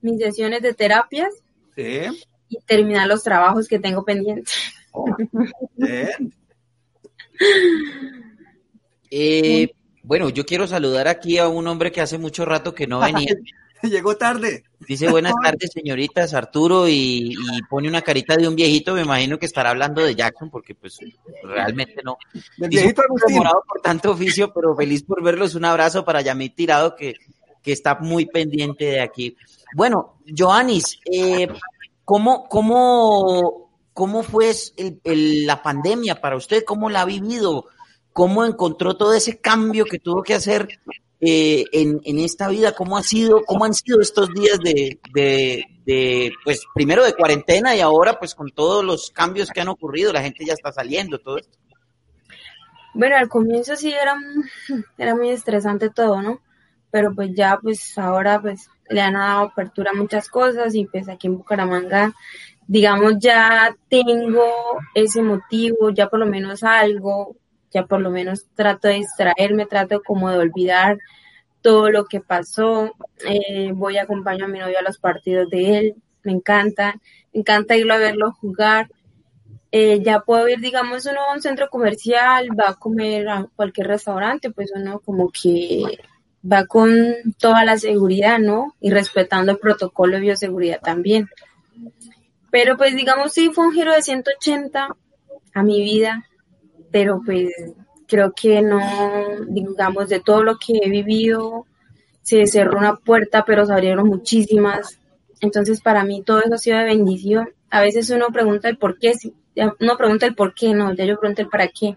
[0.02, 1.34] mis sesiones de terapias
[1.76, 2.02] Sí,
[2.50, 4.54] y terminar los trabajos que tengo pendientes.
[5.76, 6.34] bien.
[9.12, 9.72] Eh,
[10.04, 13.34] bueno, yo quiero saludar aquí a un hombre que hace mucho rato que no venía.
[13.90, 14.64] Llegó tarde.
[14.88, 18.94] Dice buenas tardes, señoritas, Arturo, y, y pone una carita de un viejito.
[18.94, 20.98] Me imagino que estará hablando de Jackson, porque pues
[21.44, 22.18] realmente no.
[22.58, 23.42] Del viejito Agustín.
[23.68, 25.56] por tanto oficio, pero feliz por verlos.
[25.56, 27.16] Un abrazo para Yamit Tirado, que,
[27.62, 29.36] que está muy pendiente de aquí.
[29.76, 31.48] Bueno, Joanis, eh,
[32.06, 36.64] ¿cómo, cómo, ¿cómo fue el- el- la pandemia para usted?
[36.66, 37.66] ¿Cómo la ha vivido?
[38.14, 40.68] ¿Cómo encontró todo ese cambio que tuvo que hacer
[41.22, 42.74] eh, en, en esta vida?
[42.74, 47.76] ¿Cómo ha sido, cómo han sido estos días de, de, de, pues, primero de cuarentena
[47.76, 51.20] y ahora, pues, con todos los cambios que han ocurrido, la gente ya está saliendo,
[51.20, 51.58] todo esto?
[52.94, 54.16] Bueno, al comienzo sí era,
[54.98, 56.42] era muy estresante todo, ¿no?
[56.92, 61.08] Pero pues ya, pues ahora pues le han dado apertura a muchas cosas y pues
[61.08, 62.14] aquí en Bucaramanga,
[62.68, 64.44] digamos, ya tengo
[64.96, 67.36] ese motivo, ya por lo menos algo,
[67.72, 70.98] ya por lo menos trato de distraerme, trato como de olvidar
[71.62, 72.96] todo lo que pasó.
[73.28, 76.96] Eh, voy a acompañar a mi novio a los partidos de él, me encanta,
[77.34, 78.90] me encanta irlo a verlo jugar
[79.72, 83.88] eh, ya puedo ir, digamos, uno a un centro comercial, va a comer a cualquier
[83.88, 86.00] restaurante, pues uno como que
[86.50, 86.92] va con
[87.38, 88.76] toda la seguridad, ¿no?
[88.80, 91.30] Y respetando el protocolo de bioseguridad también.
[92.50, 94.88] Pero pues digamos, sí fue un giro de 180
[95.54, 96.26] a mi vida,
[96.92, 97.50] pero pues
[98.08, 98.80] creo que no,
[99.48, 101.66] digamos, de todo lo que he vivido,
[102.22, 105.00] se cerró una puerta, pero se abrieron muchísimas.
[105.42, 107.50] Entonces, para mí todo eso ha sido de bendición.
[107.70, 109.14] A veces uno pregunta el por qué,
[109.80, 111.96] uno pregunta el por qué, no, ya yo pregunto el para qué.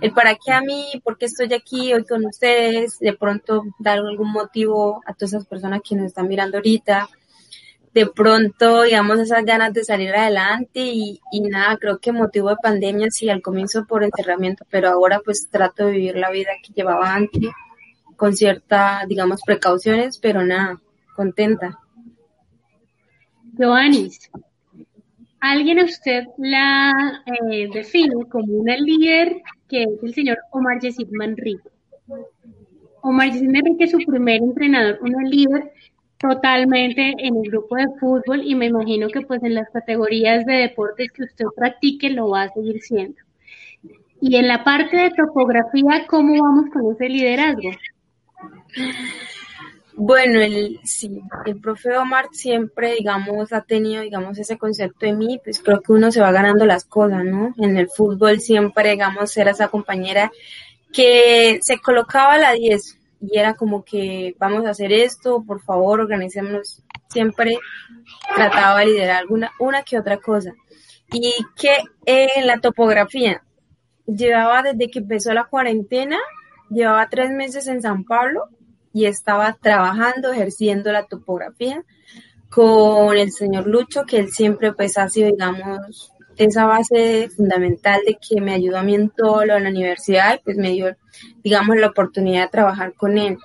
[0.00, 3.98] El para qué a mí, por qué estoy aquí hoy con ustedes, de pronto dar
[3.98, 7.08] algún motivo a todas esas personas que nos están mirando ahorita.
[7.94, 12.56] De pronto, digamos, esas ganas de salir adelante y, y nada, creo que motivo de
[12.62, 16.72] pandemia, sí, al comienzo por encerramiento, pero ahora pues trato de vivir la vida que
[16.72, 17.50] llevaba antes
[18.16, 20.80] con cierta, digamos, precauciones, pero nada,
[21.16, 21.78] contenta.
[23.58, 24.30] Joanis,
[25.40, 31.08] alguien a usted la eh, define como una líder que es el señor Omar Yesid
[31.10, 31.68] Manrique.
[33.00, 35.72] Omar Yesid Manrique es su primer entrenador, una líder
[36.22, 40.54] totalmente en el grupo de fútbol y me imagino que pues en las categorías de
[40.54, 43.18] deportes que usted practique lo va a seguir siendo.
[44.20, 47.70] Y en la parte de topografía, ¿cómo vamos con ese liderazgo?
[49.94, 55.40] Bueno, el, sí, el profe Omar siempre, digamos, ha tenido, digamos, ese concepto de mí,
[55.42, 57.52] pues creo que uno se va ganando las cosas, ¿no?
[57.58, 60.30] En el fútbol siempre, digamos, era esa compañera
[60.92, 65.62] que se colocaba a la 10 y era como que vamos a hacer esto, por
[65.62, 66.82] favor, organicémonos.
[67.08, 67.56] Siempre
[68.34, 70.52] trataba de liderar alguna, una que otra cosa.
[71.12, 71.70] Y que
[72.04, 73.44] eh, en la topografía,
[74.06, 76.18] llevaba desde que empezó la cuarentena,
[76.68, 78.48] llevaba tres meses en San Pablo
[78.92, 81.84] y estaba trabajando, ejerciendo la topografía,
[82.50, 88.16] con el señor Lucho, que él siempre pues ha sido, digamos, esa base fundamental de
[88.16, 90.96] que me ayudó a mí en todo lo de la universidad y pues me dio,
[91.42, 93.38] digamos, la oportunidad de trabajar con él.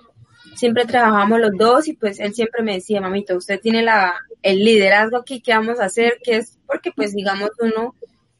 [0.55, 4.63] Siempre trabajamos los dos y pues él siempre me decía, mamita, usted tiene la, el
[4.63, 6.19] liderazgo aquí, ¿qué vamos a hacer?
[6.23, 7.93] Que es porque pues digamos uno,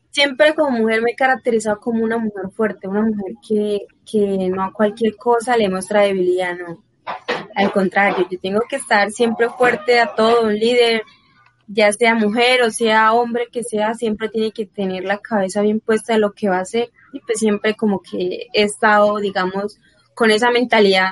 [0.10, 4.64] siempre como mujer me he caracterizado como una mujer fuerte, una mujer que, que no
[4.64, 6.84] a cualquier cosa le muestra debilidad, no.
[7.56, 11.04] Al contrario, yo tengo que estar siempre fuerte a todo, un líder,
[11.68, 15.80] ya sea mujer o sea hombre que sea, siempre tiene que tener la cabeza bien
[15.80, 16.90] puesta de lo que va a hacer.
[17.14, 19.80] Y pues siempre como que he estado, digamos,
[20.14, 21.12] con esa mentalidad.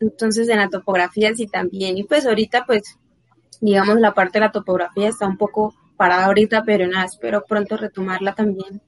[0.00, 1.96] Entonces en la topografía sí también.
[1.96, 2.98] Y pues ahorita pues,
[3.60, 7.76] digamos, la parte de la topografía está un poco parada ahorita, pero nada, espero pronto
[7.76, 8.82] retomarla también.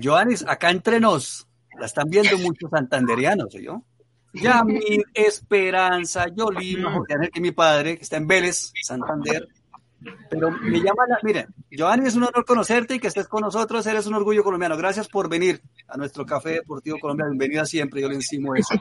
[0.00, 3.82] Joanis, acá entre nos, la están viendo muchos santanderianos, yo?
[4.32, 9.48] Yamil, Esperanza, Yolima, Jorge Ángel, que es mi padre, que está en Vélez, Santander.
[10.30, 11.18] Pero me llama la.
[11.22, 13.84] Miren, Giovanni, es un honor conocerte y que estés con nosotros.
[13.86, 14.76] Eres un orgullo colombiano.
[14.76, 17.26] Gracias por venir a nuestro Café Deportivo Colombia.
[17.26, 18.00] Bienvenida siempre.
[18.00, 18.74] Yo le encimo eso.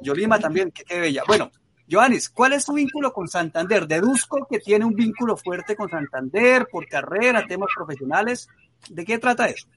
[0.00, 1.22] Yolima también, que qué bella.
[1.26, 1.50] Bueno,
[1.88, 3.86] Joanis, ¿cuál es tu vínculo con Santander?
[3.86, 8.48] Deduzco que tiene un vínculo fuerte con Santander por carrera, temas profesionales.
[8.90, 9.68] ¿De qué trata eso?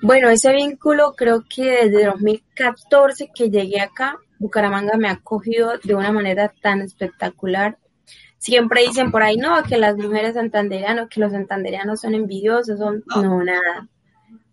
[0.00, 5.94] Bueno, ese vínculo creo que desde 2014 que llegué acá, Bucaramanga me ha acogido de
[5.94, 7.78] una manera tan espectacular.
[8.38, 13.02] Siempre dicen por ahí, no, que las mujeres santanderianas, que los santanderianos son envidiosos, son...
[13.16, 13.88] No, nada,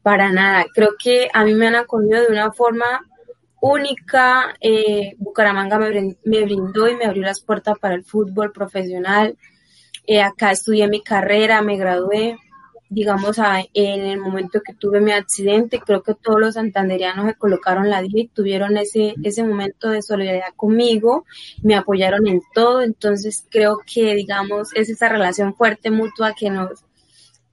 [0.02, 0.66] para nada.
[0.74, 3.06] Creo que a mí me han acogido de una forma
[3.62, 4.56] única.
[4.60, 5.90] Eh, Bucaramanga me,
[6.44, 9.38] brindó y me abrió las puertas para el fútbol profesional.
[10.08, 12.38] Eh, acá estudié mi carrera, me gradué
[12.96, 13.38] digamos,
[13.74, 18.02] en el momento que tuve mi accidente, creo que todos los santanderianos se colocaron la
[18.02, 21.26] y tuvieron ese, ese momento de solidaridad conmigo,
[21.62, 26.86] me apoyaron en todo, entonces creo que, digamos, es esa relación fuerte mutua que nos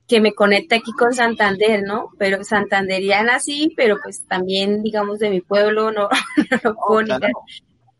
[0.07, 2.11] que me conecta aquí con Santander, ¿no?
[2.19, 6.09] Pero santanderiana sí, pero pues también, digamos, de mi pueblo, no,
[6.65, 7.19] no puedo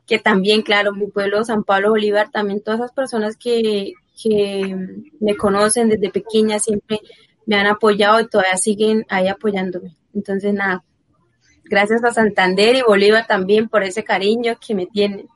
[0.07, 4.77] que también, claro, mi pueblo, San Pablo Bolívar, también todas esas personas que, que
[5.21, 7.01] me conocen desde pequeña siempre
[7.47, 9.97] me han apoyado y todavía siguen ahí apoyándome.
[10.15, 10.85] Entonces, nada,
[11.65, 15.27] gracias a Santander y Bolívar también por ese cariño que me tienen.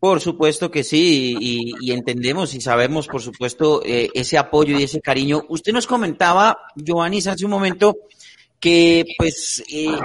[0.00, 5.00] Por supuesto que sí, y, entendemos y sabemos, por supuesto, eh, ese apoyo y ese
[5.00, 5.42] cariño.
[5.48, 7.96] Usted nos comentaba, Giovanni, hace un momento,
[8.60, 9.98] que pues eh,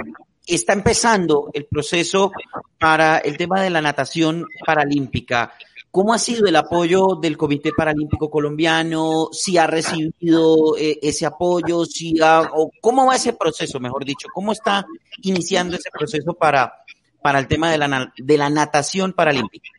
[0.46, 2.32] está empezando el proceso
[2.78, 5.52] para el tema de la natación paralímpica.
[5.94, 9.28] ¿Cómo ha sido el apoyo del Comité Paralímpico Colombiano?
[9.30, 11.84] ¿Si ha recibido eh, ese apoyo?
[11.84, 14.26] Si o ¿Cómo va ese proceso, mejor dicho?
[14.34, 14.84] ¿Cómo está
[15.22, 16.82] iniciando ese proceso para,
[17.22, 19.70] para el tema de la, de la natación paralímpica?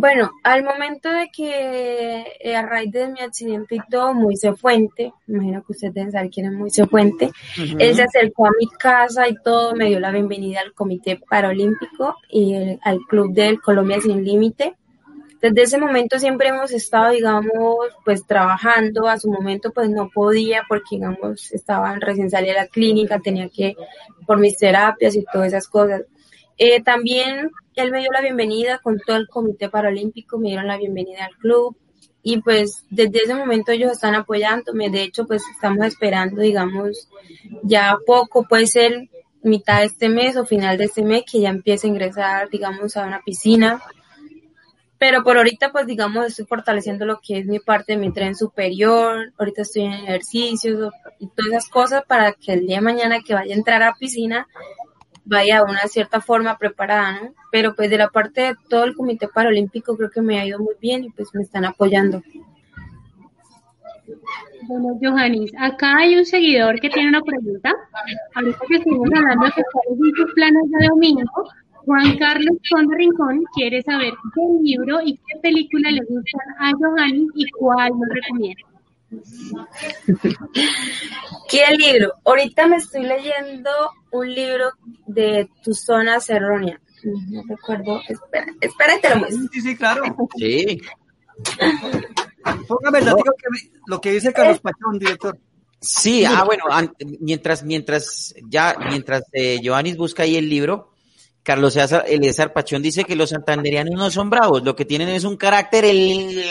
[0.00, 5.12] Bueno, al momento de que eh, a raíz de mi accidente y todo, Moisés Fuente,
[5.28, 7.30] imagino que ustedes deben saber quién es Moisés Fuente,
[7.78, 12.16] él se acercó a mi casa y todo, me dio la bienvenida al Comité Paralímpico
[12.30, 14.74] y al Club del Colombia Sin Límite.
[15.42, 19.06] Desde ese momento siempre hemos estado, digamos, pues trabajando.
[19.06, 23.50] A su momento pues no podía porque, digamos, estaba recién salida de la clínica, tenía
[23.50, 23.76] que,
[24.26, 26.04] por mis terapias y todas esas cosas.
[26.62, 30.76] Eh, también él me dio la bienvenida con todo el Comité Paralímpico, me dieron la
[30.76, 31.74] bienvenida al club
[32.22, 34.90] y pues desde ese momento ellos están apoyándome.
[34.90, 37.08] De hecho, pues estamos esperando, digamos,
[37.62, 39.08] ya poco, puede ser
[39.42, 42.94] mitad de este mes o final de este mes que ya empiece a ingresar, digamos,
[42.98, 43.80] a una piscina.
[44.98, 48.34] Pero por ahorita, pues digamos, estoy fortaleciendo lo que es mi parte de mi tren
[48.34, 49.32] superior.
[49.38, 53.32] Ahorita estoy en ejercicios y todas esas cosas para que el día de mañana que
[53.32, 54.46] vaya a entrar a piscina
[55.24, 57.34] vaya una cierta forma preparada, ¿no?
[57.50, 60.58] Pero pues de la parte de todo el Comité Paralímpico creo que me ha ido
[60.58, 62.22] muy bien y pues me están apoyando.
[64.62, 67.72] Bueno, Johannis, acá hay un seguidor que tiene una pregunta.
[68.34, 71.50] Ahorita que estuvimos hablando de cuáles tus planes de domingo,
[71.84, 77.30] Juan Carlos Conde Rincón quiere saber qué libro y qué película le gustan a Johannis
[77.34, 78.69] y cuál nos recomienda.
[81.48, 82.14] ¿Qué libro?
[82.24, 83.70] Ahorita me estoy leyendo
[84.12, 84.70] un libro
[85.06, 86.80] de Tu zona errónea.
[87.02, 88.00] No recuerdo.
[88.08, 89.48] Espera, espera, te lo muestro.
[89.52, 90.02] Sí, sí, claro.
[90.36, 90.80] Sí.
[92.68, 93.16] Póngame no.
[93.86, 95.38] lo que dice Carlos Pachón, director.
[95.80, 96.64] Sí, ah, bueno,
[97.20, 100.92] mientras, mientras, ya, mientras eh, Joanis busca ahí el libro,
[101.42, 101.74] Carlos
[102.06, 105.86] Eliezer Pachón dice que los santanderianos no son bravos, lo que tienen es un carácter
[105.86, 106.50] el,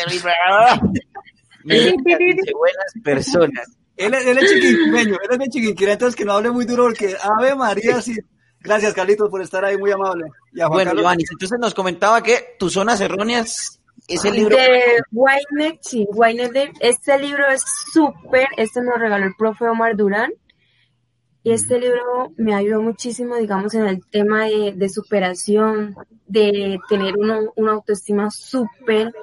[1.63, 3.67] buenas personas.
[3.95, 7.17] Él, él es chiquinqueño, él es de Chiquinquirá, entonces que no hable muy duro porque
[7.21, 8.15] Ave María, sí,
[8.61, 10.25] Gracias, Carlitos, por estar ahí, muy amable.
[10.69, 14.55] bueno, Giovanni, entonces nos comentaba que tus zonas erróneas es el libro.
[14.55, 20.31] De Wayne, sí, Wayne, este libro es súper, este nos regaló el profe Omar Durán.
[21.41, 25.95] Y este libro me ayudó muchísimo, digamos, en el tema de, superación,
[26.27, 29.13] de tener una autoestima súper,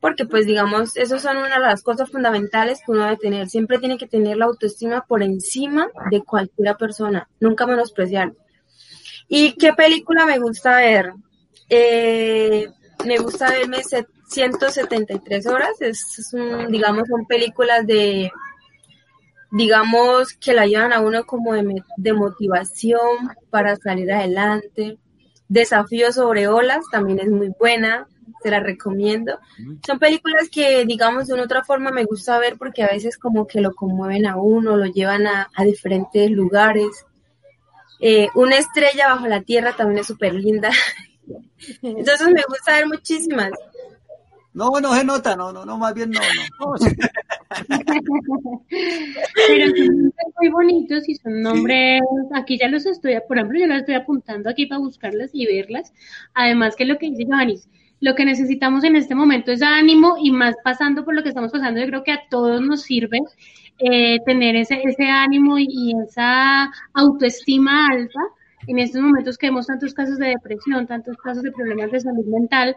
[0.00, 3.48] porque pues digamos, eso son una de las cosas fundamentales que uno debe tener.
[3.48, 8.32] Siempre tiene que tener la autoestima por encima de cualquier persona, nunca menospreciar.
[9.28, 11.12] ¿Y qué película me gusta ver?
[11.68, 12.68] Eh,
[13.04, 13.82] me gusta verme
[14.28, 16.32] 173 horas, es,
[16.70, 18.30] digamos, son películas de,
[19.50, 24.98] digamos, que la llevan a uno como de, de motivación para salir adelante.
[25.48, 28.06] Desafío sobre olas también es muy buena
[28.42, 29.38] te la recomiendo.
[29.86, 33.46] Son películas que, digamos, de una otra forma me gusta ver porque a veces como
[33.46, 37.06] que lo conmueven a uno, lo llevan a, diferentes lugares.
[38.00, 40.70] Eh, una estrella bajo la tierra también es súper linda.
[41.82, 43.50] Entonces me gusta ver muchísimas.
[44.58, 46.20] No, no se nota, no, no, no, más bien no,
[46.58, 46.74] no.
[49.46, 52.00] Pero son muy bonitos y son nombres,
[52.34, 55.92] aquí ya los estoy, por ejemplo, yo los estoy apuntando aquí para buscarlas y verlas.
[56.34, 57.68] Además que lo que dice Johannes,
[58.00, 61.52] lo que necesitamos en este momento es ánimo y más pasando por lo que estamos
[61.52, 63.18] pasando, yo creo que a todos nos sirve
[63.78, 68.20] eh, tener ese, ese ánimo y, esa autoestima alta
[68.66, 72.24] en estos momentos que vemos tantos casos de depresión, tantos casos de problemas de salud
[72.26, 72.76] mental.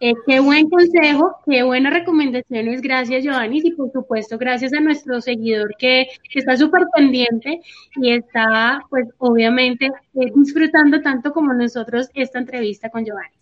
[0.00, 2.80] Eh, qué buen consejo, qué buenas recomendaciones.
[2.80, 3.60] Gracias, Giovanni.
[3.62, 7.60] Y por supuesto, gracias a nuestro seguidor que, está súper pendiente
[7.96, 13.39] y está, pues, obviamente, eh, disfrutando tanto como nosotros esta entrevista con Giovanni.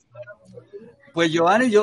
[1.18, 1.82] Pues Giovanni, yo,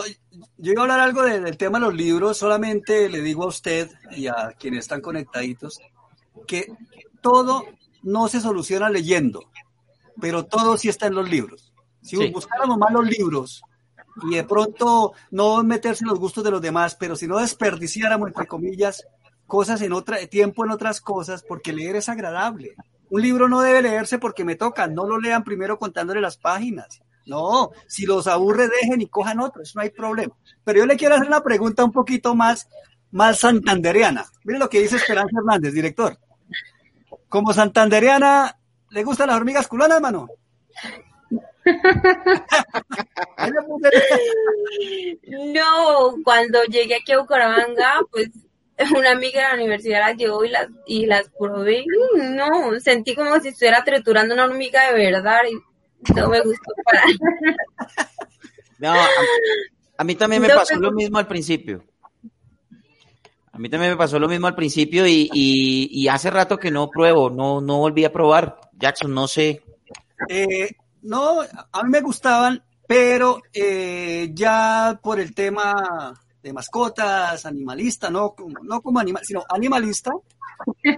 [0.55, 3.91] yo iba a hablar algo del tema de los libros, solamente le digo a usted
[4.11, 5.81] y a quienes están conectaditos
[6.47, 6.71] que
[7.19, 7.65] todo
[8.01, 9.41] no se soluciona leyendo,
[10.21, 11.73] pero todo sí está en los libros.
[12.01, 13.61] Si buscáramos más los libros
[14.23, 18.29] y de pronto no meterse en los gustos de los demás, pero si no desperdiciáramos,
[18.29, 19.05] entre comillas,
[19.47, 22.75] cosas en otra, tiempo en otras cosas, porque leer es agradable.
[23.09, 27.01] Un libro no debe leerse porque me toca, no lo lean primero contándole las páginas.
[27.25, 30.35] No, si los aburre, dejen y cojan otros, no hay problema.
[30.63, 32.69] Pero yo le quiero hacer una pregunta un poquito más,
[33.11, 34.25] más santandereana.
[34.43, 36.19] Mire lo que dice Esperanza Hernández, director.
[37.27, 38.59] Como santandereana,
[38.91, 40.29] ¿le gustan las hormigas culanas, mano?
[45.27, 48.29] no, cuando llegué aquí a Bucaramanga, pues
[48.95, 51.85] una amiga de la universidad las llevó y las, y las probé.
[52.15, 55.41] No, sentí como si estuviera triturando una hormiga de verdad.
[56.13, 57.01] No me gustó para
[58.77, 58.93] No,
[59.97, 61.83] a, mí también me pasó lo mismo al principio.
[63.53, 66.89] A mí también me pasó lo mismo al principio y, y, hace rato que no
[66.89, 68.59] pruebo, no, no volví a probar.
[68.73, 69.63] Jackson, no sé.
[70.27, 70.71] Eh,
[71.03, 71.39] no,
[71.71, 78.81] a mí me gustaban, pero eh, ya por el tema de mascotas, animalista, no, no
[78.81, 80.11] como animal, sino animalista,
[80.83, 80.95] eh,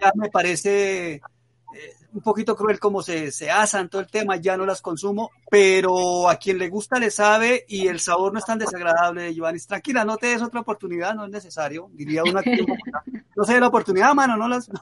[0.00, 1.20] ya me parece
[2.12, 6.28] un poquito cruel como se, se asan todo el tema, ya no las consumo, pero
[6.28, 9.60] a quien le gusta le sabe y el sabor no es tan desagradable, Giovanni.
[9.60, 12.64] Tranquila, no te des otra oportunidad, no es necesario, diría una que
[13.36, 14.70] no sé la oportunidad, mano, no las...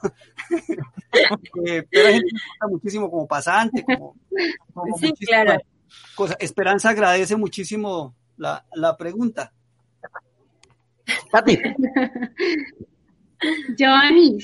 [1.65, 4.15] Eh, pero hay gente que gusta muchísimo como pasante, como...
[4.99, 5.59] sí, claro.
[6.13, 6.35] Cosa.
[6.39, 9.51] Esperanza agradece muchísimo la, la pregunta.
[11.31, 11.57] Pati.
[13.75, 14.37] Giovanni,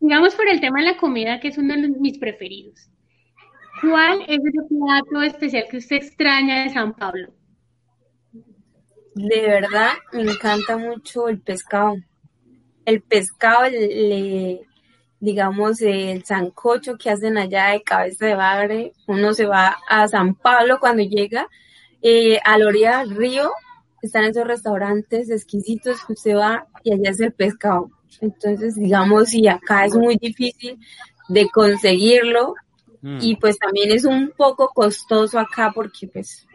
[0.00, 2.90] Digamos por el tema de la comida, que es uno de mis preferidos.
[3.82, 7.32] ¿Cuál es el plato especial que usted extraña de San Pablo?
[9.14, 11.96] De verdad, me encanta mucho el pescado.
[12.84, 14.62] El pescado, le,
[15.18, 18.92] digamos, el sancocho que hacen allá de cabeza de bagre.
[19.06, 21.46] Uno se va a San Pablo cuando llega,
[22.02, 23.50] eh, a la orilla del río,
[24.00, 27.90] están esos restaurantes exquisitos que usted va y allá es el pescado.
[28.20, 30.78] Entonces, digamos, y acá es muy difícil
[31.28, 32.54] de conseguirlo
[33.02, 33.18] mm.
[33.20, 36.46] y pues también es un poco costoso acá porque pues,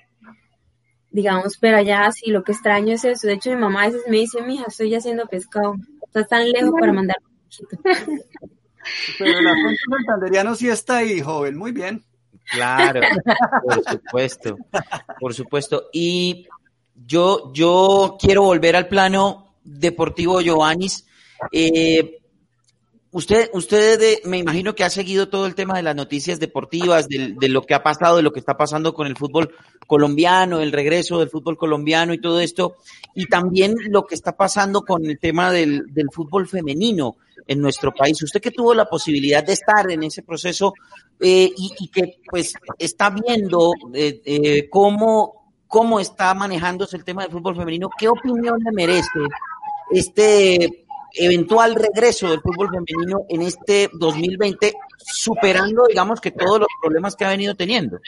[1.12, 3.28] digamos, pero allá sí lo que extraño es eso.
[3.28, 5.76] De hecho, mi mamá a veces me dice, mija, estoy haciendo pescado.
[6.06, 7.82] Estás tan lejos para mandar un poquito.
[9.18, 11.58] Pero el acento santanderiano sí está ahí, joven.
[11.58, 12.04] Muy bien.
[12.52, 13.02] Claro,
[13.64, 14.58] por supuesto,
[15.20, 15.90] por supuesto.
[15.92, 16.48] Y
[16.96, 21.06] yo, yo quiero volver al plano deportivo, Giovannis.
[21.52, 22.20] Eh,
[23.16, 27.08] Usted, usted eh, me imagino que ha seguido todo el tema de las noticias deportivas,
[27.08, 29.56] de, lo que ha pasado, de lo que está pasando con el fútbol
[29.88, 32.76] colombiano, el regreso del fútbol colombiano y todo esto,
[33.16, 37.16] y también lo que está pasando con el tema del, fútbol femenino
[37.48, 38.22] en nuestro país.
[38.22, 40.74] Usted que tuvo la posibilidad de estar en ese proceso
[41.18, 47.56] eh, y, que pues está viendo eh, cómo, cómo está manejándose el tema del fútbol
[47.56, 49.20] femenino, ¿qué opinión le merece
[49.90, 50.85] este
[51.18, 57.26] eventual regreso del fútbol femenino en este 2020, superando, digamos, que todos los problemas que
[57.26, 58.00] ha venido teniendo?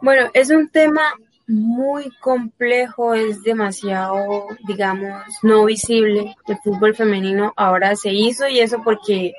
[0.00, 1.14] Bueno, es un tema
[1.46, 6.36] muy complejo, es demasiado, digamos, no visible.
[6.46, 9.32] El fútbol femenino ahora se hizo y eso porque,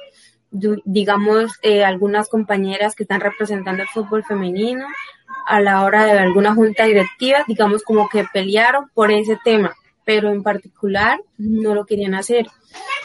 [0.51, 4.85] digamos, eh, algunas compañeras que están representando el fútbol femenino
[5.47, 9.75] a la hora de alguna junta directiva, digamos, como que pelearon por ese tema
[10.05, 12.47] pero en particular no lo querían hacer.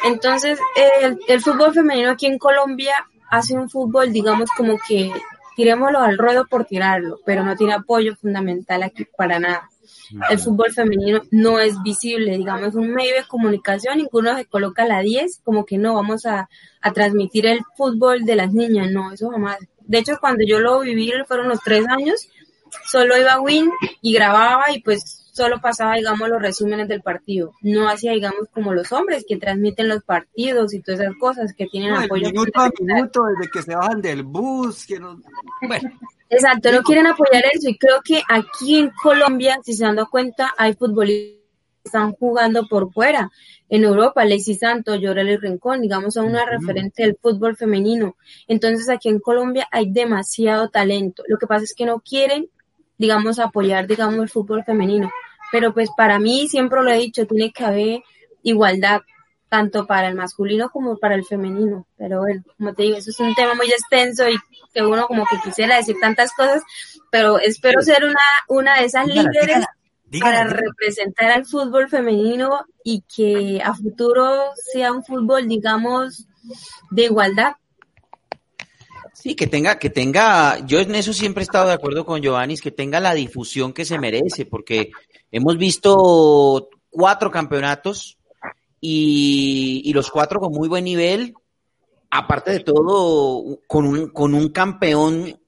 [0.05, 0.59] Entonces,
[1.03, 2.95] el, el, fútbol femenino aquí en Colombia
[3.31, 5.11] hace un fútbol, digamos, como que
[5.57, 9.69] tirémoslo al ruedo por tirarlo, pero no tiene apoyo fundamental aquí para nada.
[10.29, 14.89] El fútbol femenino no es visible, digamos, un medio de comunicación, ninguno se coloca a
[14.89, 16.49] la 10, como que no, vamos a,
[16.81, 19.59] a transmitir el fútbol de las niñas, no, eso jamás.
[19.81, 22.29] De hecho, cuando yo lo viví, fueron los tres años,
[22.87, 23.71] solo iba a Win
[24.03, 27.55] y grababa y pues solo pasaba, digamos, los resúmenes del partido.
[27.63, 31.67] No hacía, digamos, como los hombres que transmiten los partidos y todas esas cosas que
[31.67, 32.27] tienen no, apoyo.
[32.27, 34.85] Minuto a minuto, desde que se bajan del bus.
[34.87, 35.19] Que no...
[35.67, 35.91] bueno.
[36.29, 40.53] Exacto, no quieren apoyar eso y creo que aquí en Colombia, si se dan cuenta,
[40.57, 41.41] hay futbolistas
[41.83, 43.31] que están jugando por fuera.
[43.69, 48.17] En Europa, Lacey Santos, Yorel Rincón, digamos, son una referente del fútbol femenino.
[48.47, 51.23] Entonces, aquí en Colombia hay demasiado talento.
[51.29, 52.51] Lo que pasa es que no quieren
[53.01, 55.11] digamos, apoyar, digamos, el fútbol femenino.
[55.53, 58.03] Pero pues para mí, siempre lo he dicho, tiene que haber
[58.43, 59.03] igualdad,
[59.49, 61.87] tanto para el masculino como para el femenino.
[61.97, 64.37] Pero bueno, como te digo, eso es un tema muy extenso y
[64.73, 66.63] que uno como que quisiera decir tantas cosas,
[67.11, 68.15] pero espero ser una,
[68.49, 69.77] una de esas dígala, líderes dígala,
[70.07, 76.27] dígala, para representar al fútbol femenino y que a futuro sea un fútbol, digamos,
[76.91, 77.55] de igualdad.
[79.13, 82.57] Sí, que tenga, que tenga, yo en eso siempre he estado de acuerdo con Giovanni,
[82.57, 84.93] que tenga la difusión que se merece, porque
[85.31, 88.19] hemos visto cuatro campeonatos
[88.81, 91.35] y, y los cuatro con muy buen nivel,
[92.11, 95.39] aparte de todo, con un, con un campeón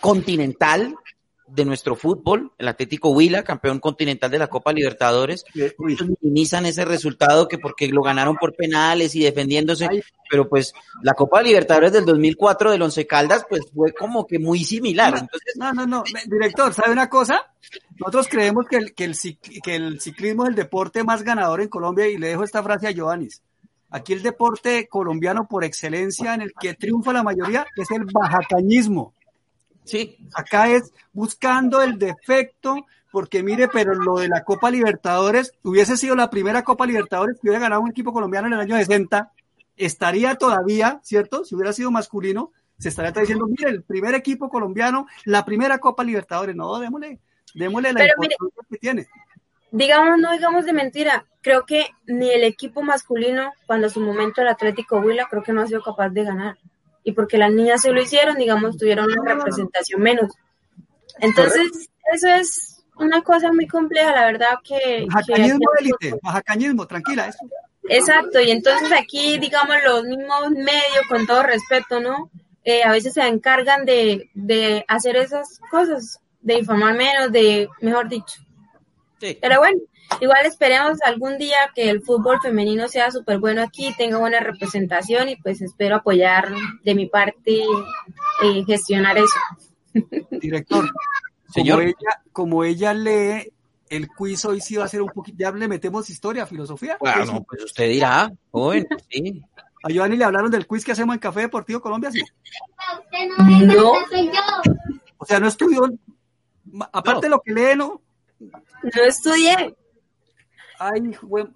[0.00, 0.94] continental
[1.50, 5.44] de nuestro fútbol, el Atlético Huila, campeón continental de la Copa Libertadores,
[6.20, 9.88] minimizan ese resultado que porque lo ganaron por penales y defendiéndose,
[10.30, 10.72] pero pues
[11.02, 15.12] la Copa Libertadores del 2004 del Once Caldas pues fue como que muy similar.
[15.12, 17.42] No, Entonces, no, no, no, director, ¿sabe una cosa?
[17.98, 19.16] Nosotros creemos que el, que, el,
[19.62, 22.86] que el ciclismo es el deporte más ganador en Colombia y le dejo esta frase
[22.86, 23.42] a Giovannis.
[23.90, 29.14] Aquí el deporte colombiano por excelencia en el que triunfa la mayoría es el bajacañismo.
[29.88, 30.18] Sí.
[30.34, 36.14] Acá es buscando el defecto, porque mire, pero lo de la Copa Libertadores hubiese sido
[36.14, 39.32] la primera Copa Libertadores que hubiera ganado un equipo colombiano en el año 60,
[39.76, 41.44] estaría todavía, ¿cierto?
[41.44, 46.04] Si hubiera sido masculino, se estaría diciendo, mire, el primer equipo colombiano, la primera Copa
[46.04, 47.18] Libertadores, no, démosle,
[47.54, 49.08] démosle la pero importancia mire, que tiene.
[49.70, 54.42] Digamos, no digamos de mentira, creo que ni el equipo masculino, cuando en su momento
[54.42, 56.58] el Atlético Huila, creo que no ha sido capaz de ganar
[57.08, 60.30] y porque las niñas se lo hicieron, digamos, tuvieron una representación menos.
[61.20, 65.06] Entonces, eso es una cosa muy compleja, la verdad que...
[65.08, 67.38] Bajacañismo élite, bajacañismo, tranquila, eso.
[67.88, 72.30] Exacto, y entonces aquí, digamos, los mismos medios, con todo respeto, ¿no?
[72.62, 78.10] Eh, a veces se encargan de, de hacer esas cosas, de informar menos, de, mejor
[78.10, 78.42] dicho.
[79.18, 79.38] Sí.
[79.40, 79.80] Pero bueno,
[80.20, 85.28] Igual esperemos algún día que el fútbol femenino sea súper bueno aquí, tenga buena representación
[85.28, 86.48] y pues espero apoyar
[86.84, 87.62] de mi parte
[88.42, 89.38] eh, gestionar eso.
[90.30, 90.90] Director,
[91.52, 91.78] Señor.
[91.78, 93.52] Como, ella, como ella lee
[93.90, 96.96] el quiz hoy sí va a ser un poquito, ya le metemos historia, filosofía.
[97.00, 99.42] Bueno, pues usted dirá, joven, sí.
[99.82, 102.22] A Giovanni le hablaron del quiz que hacemos en Café Deportivo Colombia, sí.
[103.64, 103.92] No.
[105.18, 105.88] O sea, no estudió,
[106.92, 107.20] aparte No.
[107.20, 108.00] de lo que lee, ¿no?
[108.40, 109.74] No estudié.
[110.78, 111.46] Ay, güey,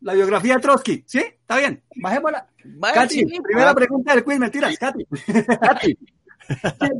[0.00, 1.18] la biografía de Trotsky, ¿sí?
[1.18, 2.46] Está bien, bajémosla.
[2.64, 3.74] Vaya, Katy, sí, primera va.
[3.74, 5.04] pregunta del quiz, mentiras, Katy.
[5.60, 5.98] Katy.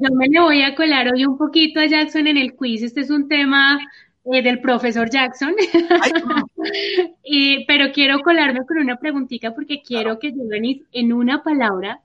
[0.01, 2.83] Yo me le voy a colar hoy un poquito a Jackson en el quiz.
[2.83, 3.81] Este es un tema
[4.25, 5.55] eh, del profesor Jackson.
[6.01, 6.47] Ay, no.
[7.25, 12.01] Y- pero quiero colarme con una preguntita porque quiero que Giovanni en una palabra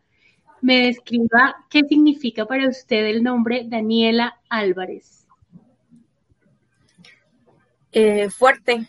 [0.62, 5.28] me describa qué significa para usted el nombre Daniela Álvarez.
[7.92, 8.88] Eh, fuerte.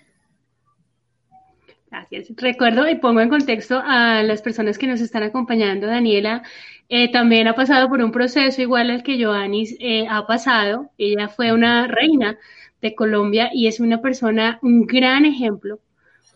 [1.91, 2.28] Gracias.
[2.36, 5.86] Recuerdo y pongo en contexto a las personas que nos están acompañando.
[5.86, 6.43] Daniela
[6.91, 10.91] eh, también ha pasado por un proceso igual al que Joanis eh, ha pasado.
[10.99, 12.39] Ella fue una reina
[12.82, 15.80] de Colombia y es una persona, un gran ejemplo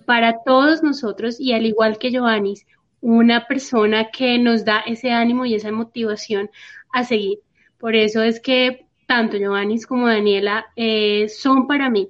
[0.07, 2.67] para todos nosotros y al igual que Joanis,
[3.01, 6.51] una persona que nos da ese ánimo y esa motivación
[6.93, 7.41] a seguir.
[7.79, 12.09] Por eso es que tanto Joanis como Daniela eh, son para mí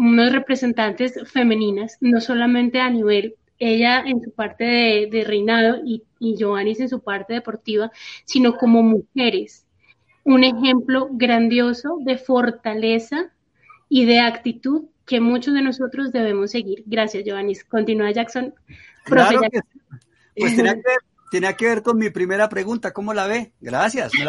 [0.00, 6.42] unos representantes femeninas, no solamente a nivel ella en su parte de, reinado y, y
[6.42, 7.92] en su parte deportiva,
[8.24, 9.66] sino como mujeres.
[10.24, 13.30] Un ejemplo grandioso de fortaleza
[13.90, 16.82] y de actitud que muchos de nosotros debemos seguir.
[16.86, 17.64] Gracias, Joanis.
[17.64, 18.54] Continúa, Jackson.
[19.04, 19.60] Claro que
[20.34, 20.98] Pues tenía que, ver,
[21.30, 22.92] tenía que, ver, con mi primera pregunta.
[22.92, 23.52] ¿Cómo la ve?
[23.60, 24.12] Gracias.
[24.14, 24.24] Me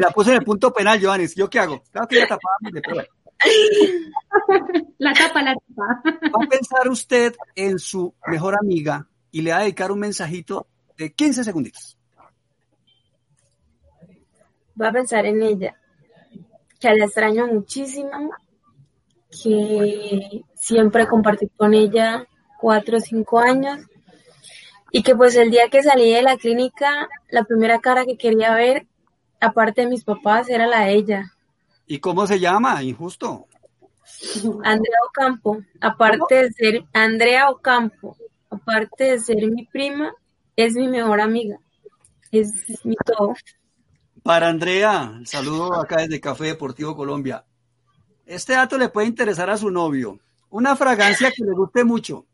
[0.00, 1.34] la puse, en el punto penal, Joanis.
[1.34, 1.82] ¿Yo qué hago?
[1.90, 2.38] Claro que ya
[2.82, 3.04] prueba.
[4.98, 6.02] La tapa, la tapa.
[6.04, 10.66] Va a pensar usted en su mejor amiga y le va a dedicar un mensajito
[10.96, 11.98] de 15 segunditos.
[14.80, 15.76] Va a pensar en ella,
[16.80, 18.30] que la extraño muchísimo,
[19.30, 22.26] que siempre compartí con ella
[22.58, 23.80] cuatro o cinco años
[24.90, 28.54] y que pues el día que salí de la clínica, la primera cara que quería
[28.54, 28.86] ver,
[29.40, 31.35] aparte de mis papás, era la de ella.
[31.86, 32.82] ¿Y cómo se llama?
[32.82, 33.46] Injusto.
[34.64, 38.16] Andrea Ocampo, aparte de ser Andrea Ocampo,
[38.50, 40.14] aparte de ser mi prima,
[40.54, 41.58] es mi mejor amiga.
[42.30, 42.52] Es
[42.84, 43.34] mi todo.
[44.22, 47.44] Para Andrea, saludo acá desde Café Deportivo Colombia.
[48.24, 50.18] Este dato le puede interesar a su novio.
[50.50, 52.26] Una fragancia que le guste mucho.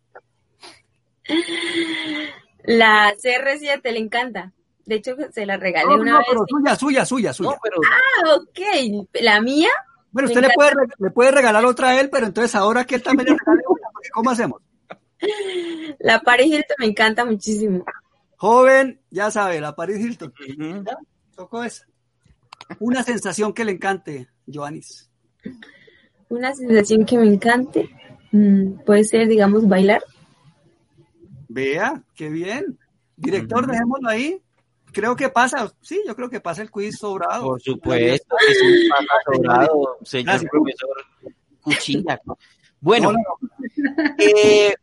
[2.64, 4.52] La CR7 le encanta.
[4.86, 6.26] De hecho, se la regalé una vez.
[6.48, 7.50] suya, suya, suya, suya.
[7.50, 9.08] Ah, ok.
[9.20, 9.68] ¿La mía?
[10.10, 13.02] Bueno, usted le puede, le puede regalar otra a él, pero entonces ahora que él
[13.02, 14.60] también le regale una, ¿cómo hacemos?
[16.00, 17.84] La Paris Hilton me encanta muchísimo.
[18.36, 20.34] Joven, ya sabe, la Paris Hilton.
[21.36, 21.86] Tocó esa.
[22.80, 25.08] Una sensación que le encante, Joanis.
[26.28, 27.88] Una sensación que me encante
[28.32, 30.02] mm, puede ser, digamos, bailar.
[31.48, 32.78] Vea, qué bien.
[33.16, 34.42] Director, dejémoslo ahí
[34.92, 37.44] creo que pasa, sí, yo creo que pasa el quiz sobrado.
[37.44, 41.04] Por supuesto que sí pasa sobrado, señor profesor
[41.60, 42.20] Cuchilla.
[42.80, 43.12] Bueno,
[44.18, 44.74] eh,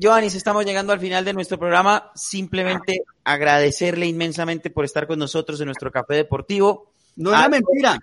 [0.00, 2.12] Joanis, estamos llegando al final de nuestro programa.
[2.14, 6.92] Simplemente agradecerle inmensamente por estar con nosotros en nuestro café deportivo.
[7.16, 7.98] No es mentira.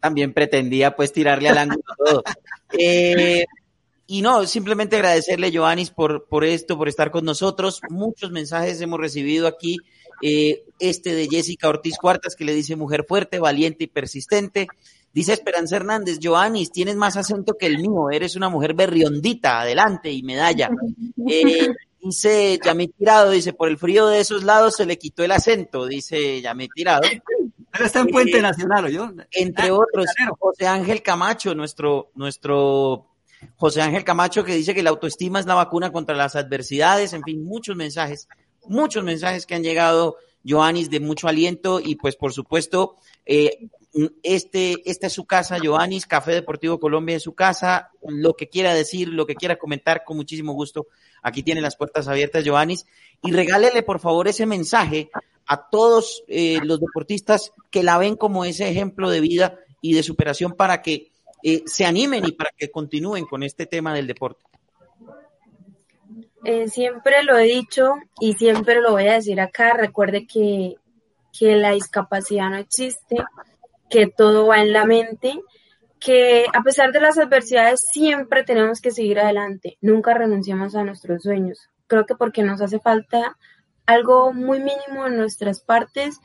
[0.00, 2.24] también pretendía pues tirarle al ángulo todo.
[2.76, 3.44] Eh,
[4.12, 7.80] y no, simplemente agradecerle, Joanis, por, por esto, por estar con nosotros.
[7.88, 9.78] Muchos mensajes hemos recibido aquí.
[10.20, 14.68] Eh, este de Jessica Ortiz Cuartas, que le dice mujer fuerte, valiente y persistente.
[15.14, 20.12] Dice Esperanza Hernández, Joanis, tienes más acento que el mío, eres una mujer berriondita, adelante
[20.12, 20.68] y medalla.
[21.26, 21.68] Eh,
[22.02, 25.86] dice Yamit Tirado, dice, por el frío de esos lados se le quitó el acento,
[25.86, 27.08] dice Yamit Tirado.
[27.70, 29.10] Pero está en Puente eh, Nacional, ¿o yo?
[29.30, 30.06] Entre ah, otros,
[30.38, 33.11] José Ángel Camacho, nuestro, nuestro
[33.56, 37.22] José Ángel Camacho que dice que la autoestima es la vacuna contra las adversidades, en
[37.22, 38.28] fin, muchos mensajes,
[38.66, 40.16] muchos mensajes que han llegado,
[40.46, 43.68] Joanis, de mucho aliento y pues por supuesto, eh,
[44.22, 48.74] este, esta es su casa, Joanis, Café Deportivo Colombia es su casa, lo que quiera
[48.74, 50.86] decir, lo que quiera comentar, con muchísimo gusto,
[51.22, 52.86] aquí tiene las puertas abiertas, Joanis,
[53.22, 55.10] y regálele por favor ese mensaje
[55.46, 60.02] a todos eh, los deportistas que la ven como ese ejemplo de vida y de
[60.02, 61.11] superación para que
[61.42, 64.44] eh, se animen y para que continúen con este tema del deporte?
[66.44, 69.74] Eh, siempre lo he dicho y siempre lo voy a decir acá.
[69.74, 70.76] Recuerde que,
[71.38, 73.16] que la discapacidad no existe,
[73.88, 75.34] que todo va en la mente,
[76.00, 79.78] que a pesar de las adversidades siempre tenemos que seguir adelante.
[79.80, 81.70] Nunca renunciamos a nuestros sueños.
[81.86, 83.36] Creo que porque nos hace falta
[83.86, 86.18] algo muy mínimo en nuestras partes,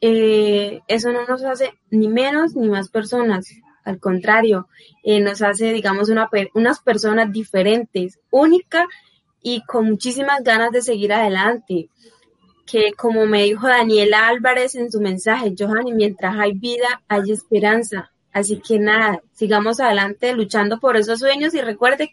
[0.00, 3.46] eh, eso no nos hace ni menos ni más personas
[3.84, 4.68] al contrario,
[5.02, 8.86] eh, nos hace, digamos, una, unas personas diferentes, únicas
[9.42, 11.88] y con muchísimas ganas de seguir adelante.
[12.64, 18.12] Que como me dijo Daniela Álvarez en su mensaje, Johanny, mientras hay vida, hay esperanza.
[18.32, 22.10] Así que nada, sigamos adelante luchando por esos sueños y recuerde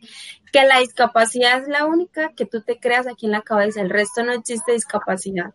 [0.52, 3.90] que la discapacidad es la única que tú te creas aquí en la cabeza, el
[3.90, 5.54] resto no existe discapacidad.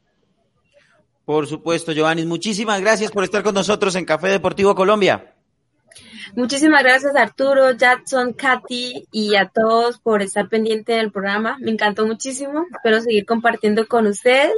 [1.25, 5.34] Por supuesto, Giovanni, muchísimas gracias por estar con nosotros en Café Deportivo Colombia.
[6.35, 11.57] Muchísimas gracias Arturo, Jackson, Katy y a todos por estar pendiente del programa.
[11.61, 12.65] Me encantó muchísimo.
[12.71, 14.55] Espero seguir compartiendo con ustedes.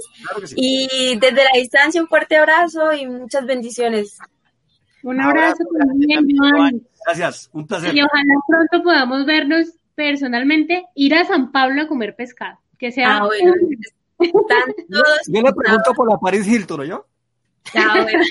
[0.55, 4.18] Y desde la distancia un fuerte abrazo y muchas bendiciones.
[5.03, 6.26] Un abrazo, también,
[7.05, 7.95] Gracias, un placer.
[7.95, 12.59] Y ojalá pronto podamos vernos personalmente ir a San Pablo a comer pescado.
[12.78, 13.18] Que sea.
[13.18, 13.55] Ah, bueno.
[14.18, 15.20] Están todos.
[15.28, 17.07] Yo le pregunto por la Paris Hilton, ¿yo?
[17.75, 18.25] Ah, bueno.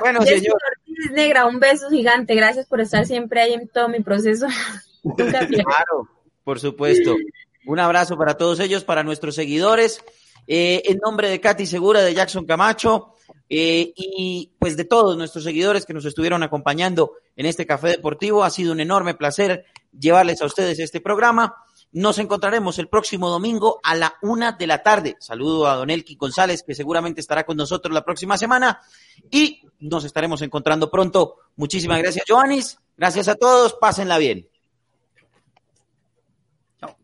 [0.00, 0.56] Bueno, señor.
[0.78, 2.34] Ortiz Negra, un beso gigante.
[2.34, 4.46] Gracias por estar siempre ahí en todo mi proceso.
[5.16, 6.08] Claro,
[6.42, 7.14] por supuesto.
[7.64, 10.00] Un abrazo para todos ellos, para nuestros seguidores.
[10.48, 13.14] Eh, en nombre de Katy Segura, de Jackson Camacho
[13.48, 18.44] eh, y pues de todos nuestros seguidores que nos estuvieron acompañando en este café deportivo,
[18.44, 19.64] ha sido un enorme placer
[19.96, 21.54] llevarles a ustedes este programa.
[21.96, 25.16] Nos encontraremos el próximo domingo a la una de la tarde.
[25.18, 28.82] Saludo a Don Elki González, que seguramente estará con nosotros la próxima semana.
[29.30, 31.36] Y nos estaremos encontrando pronto.
[31.56, 32.78] Muchísimas gracias, Joanis.
[32.98, 33.78] Gracias a todos.
[33.80, 34.46] Pásenla bien.
[36.78, 36.94] Chao.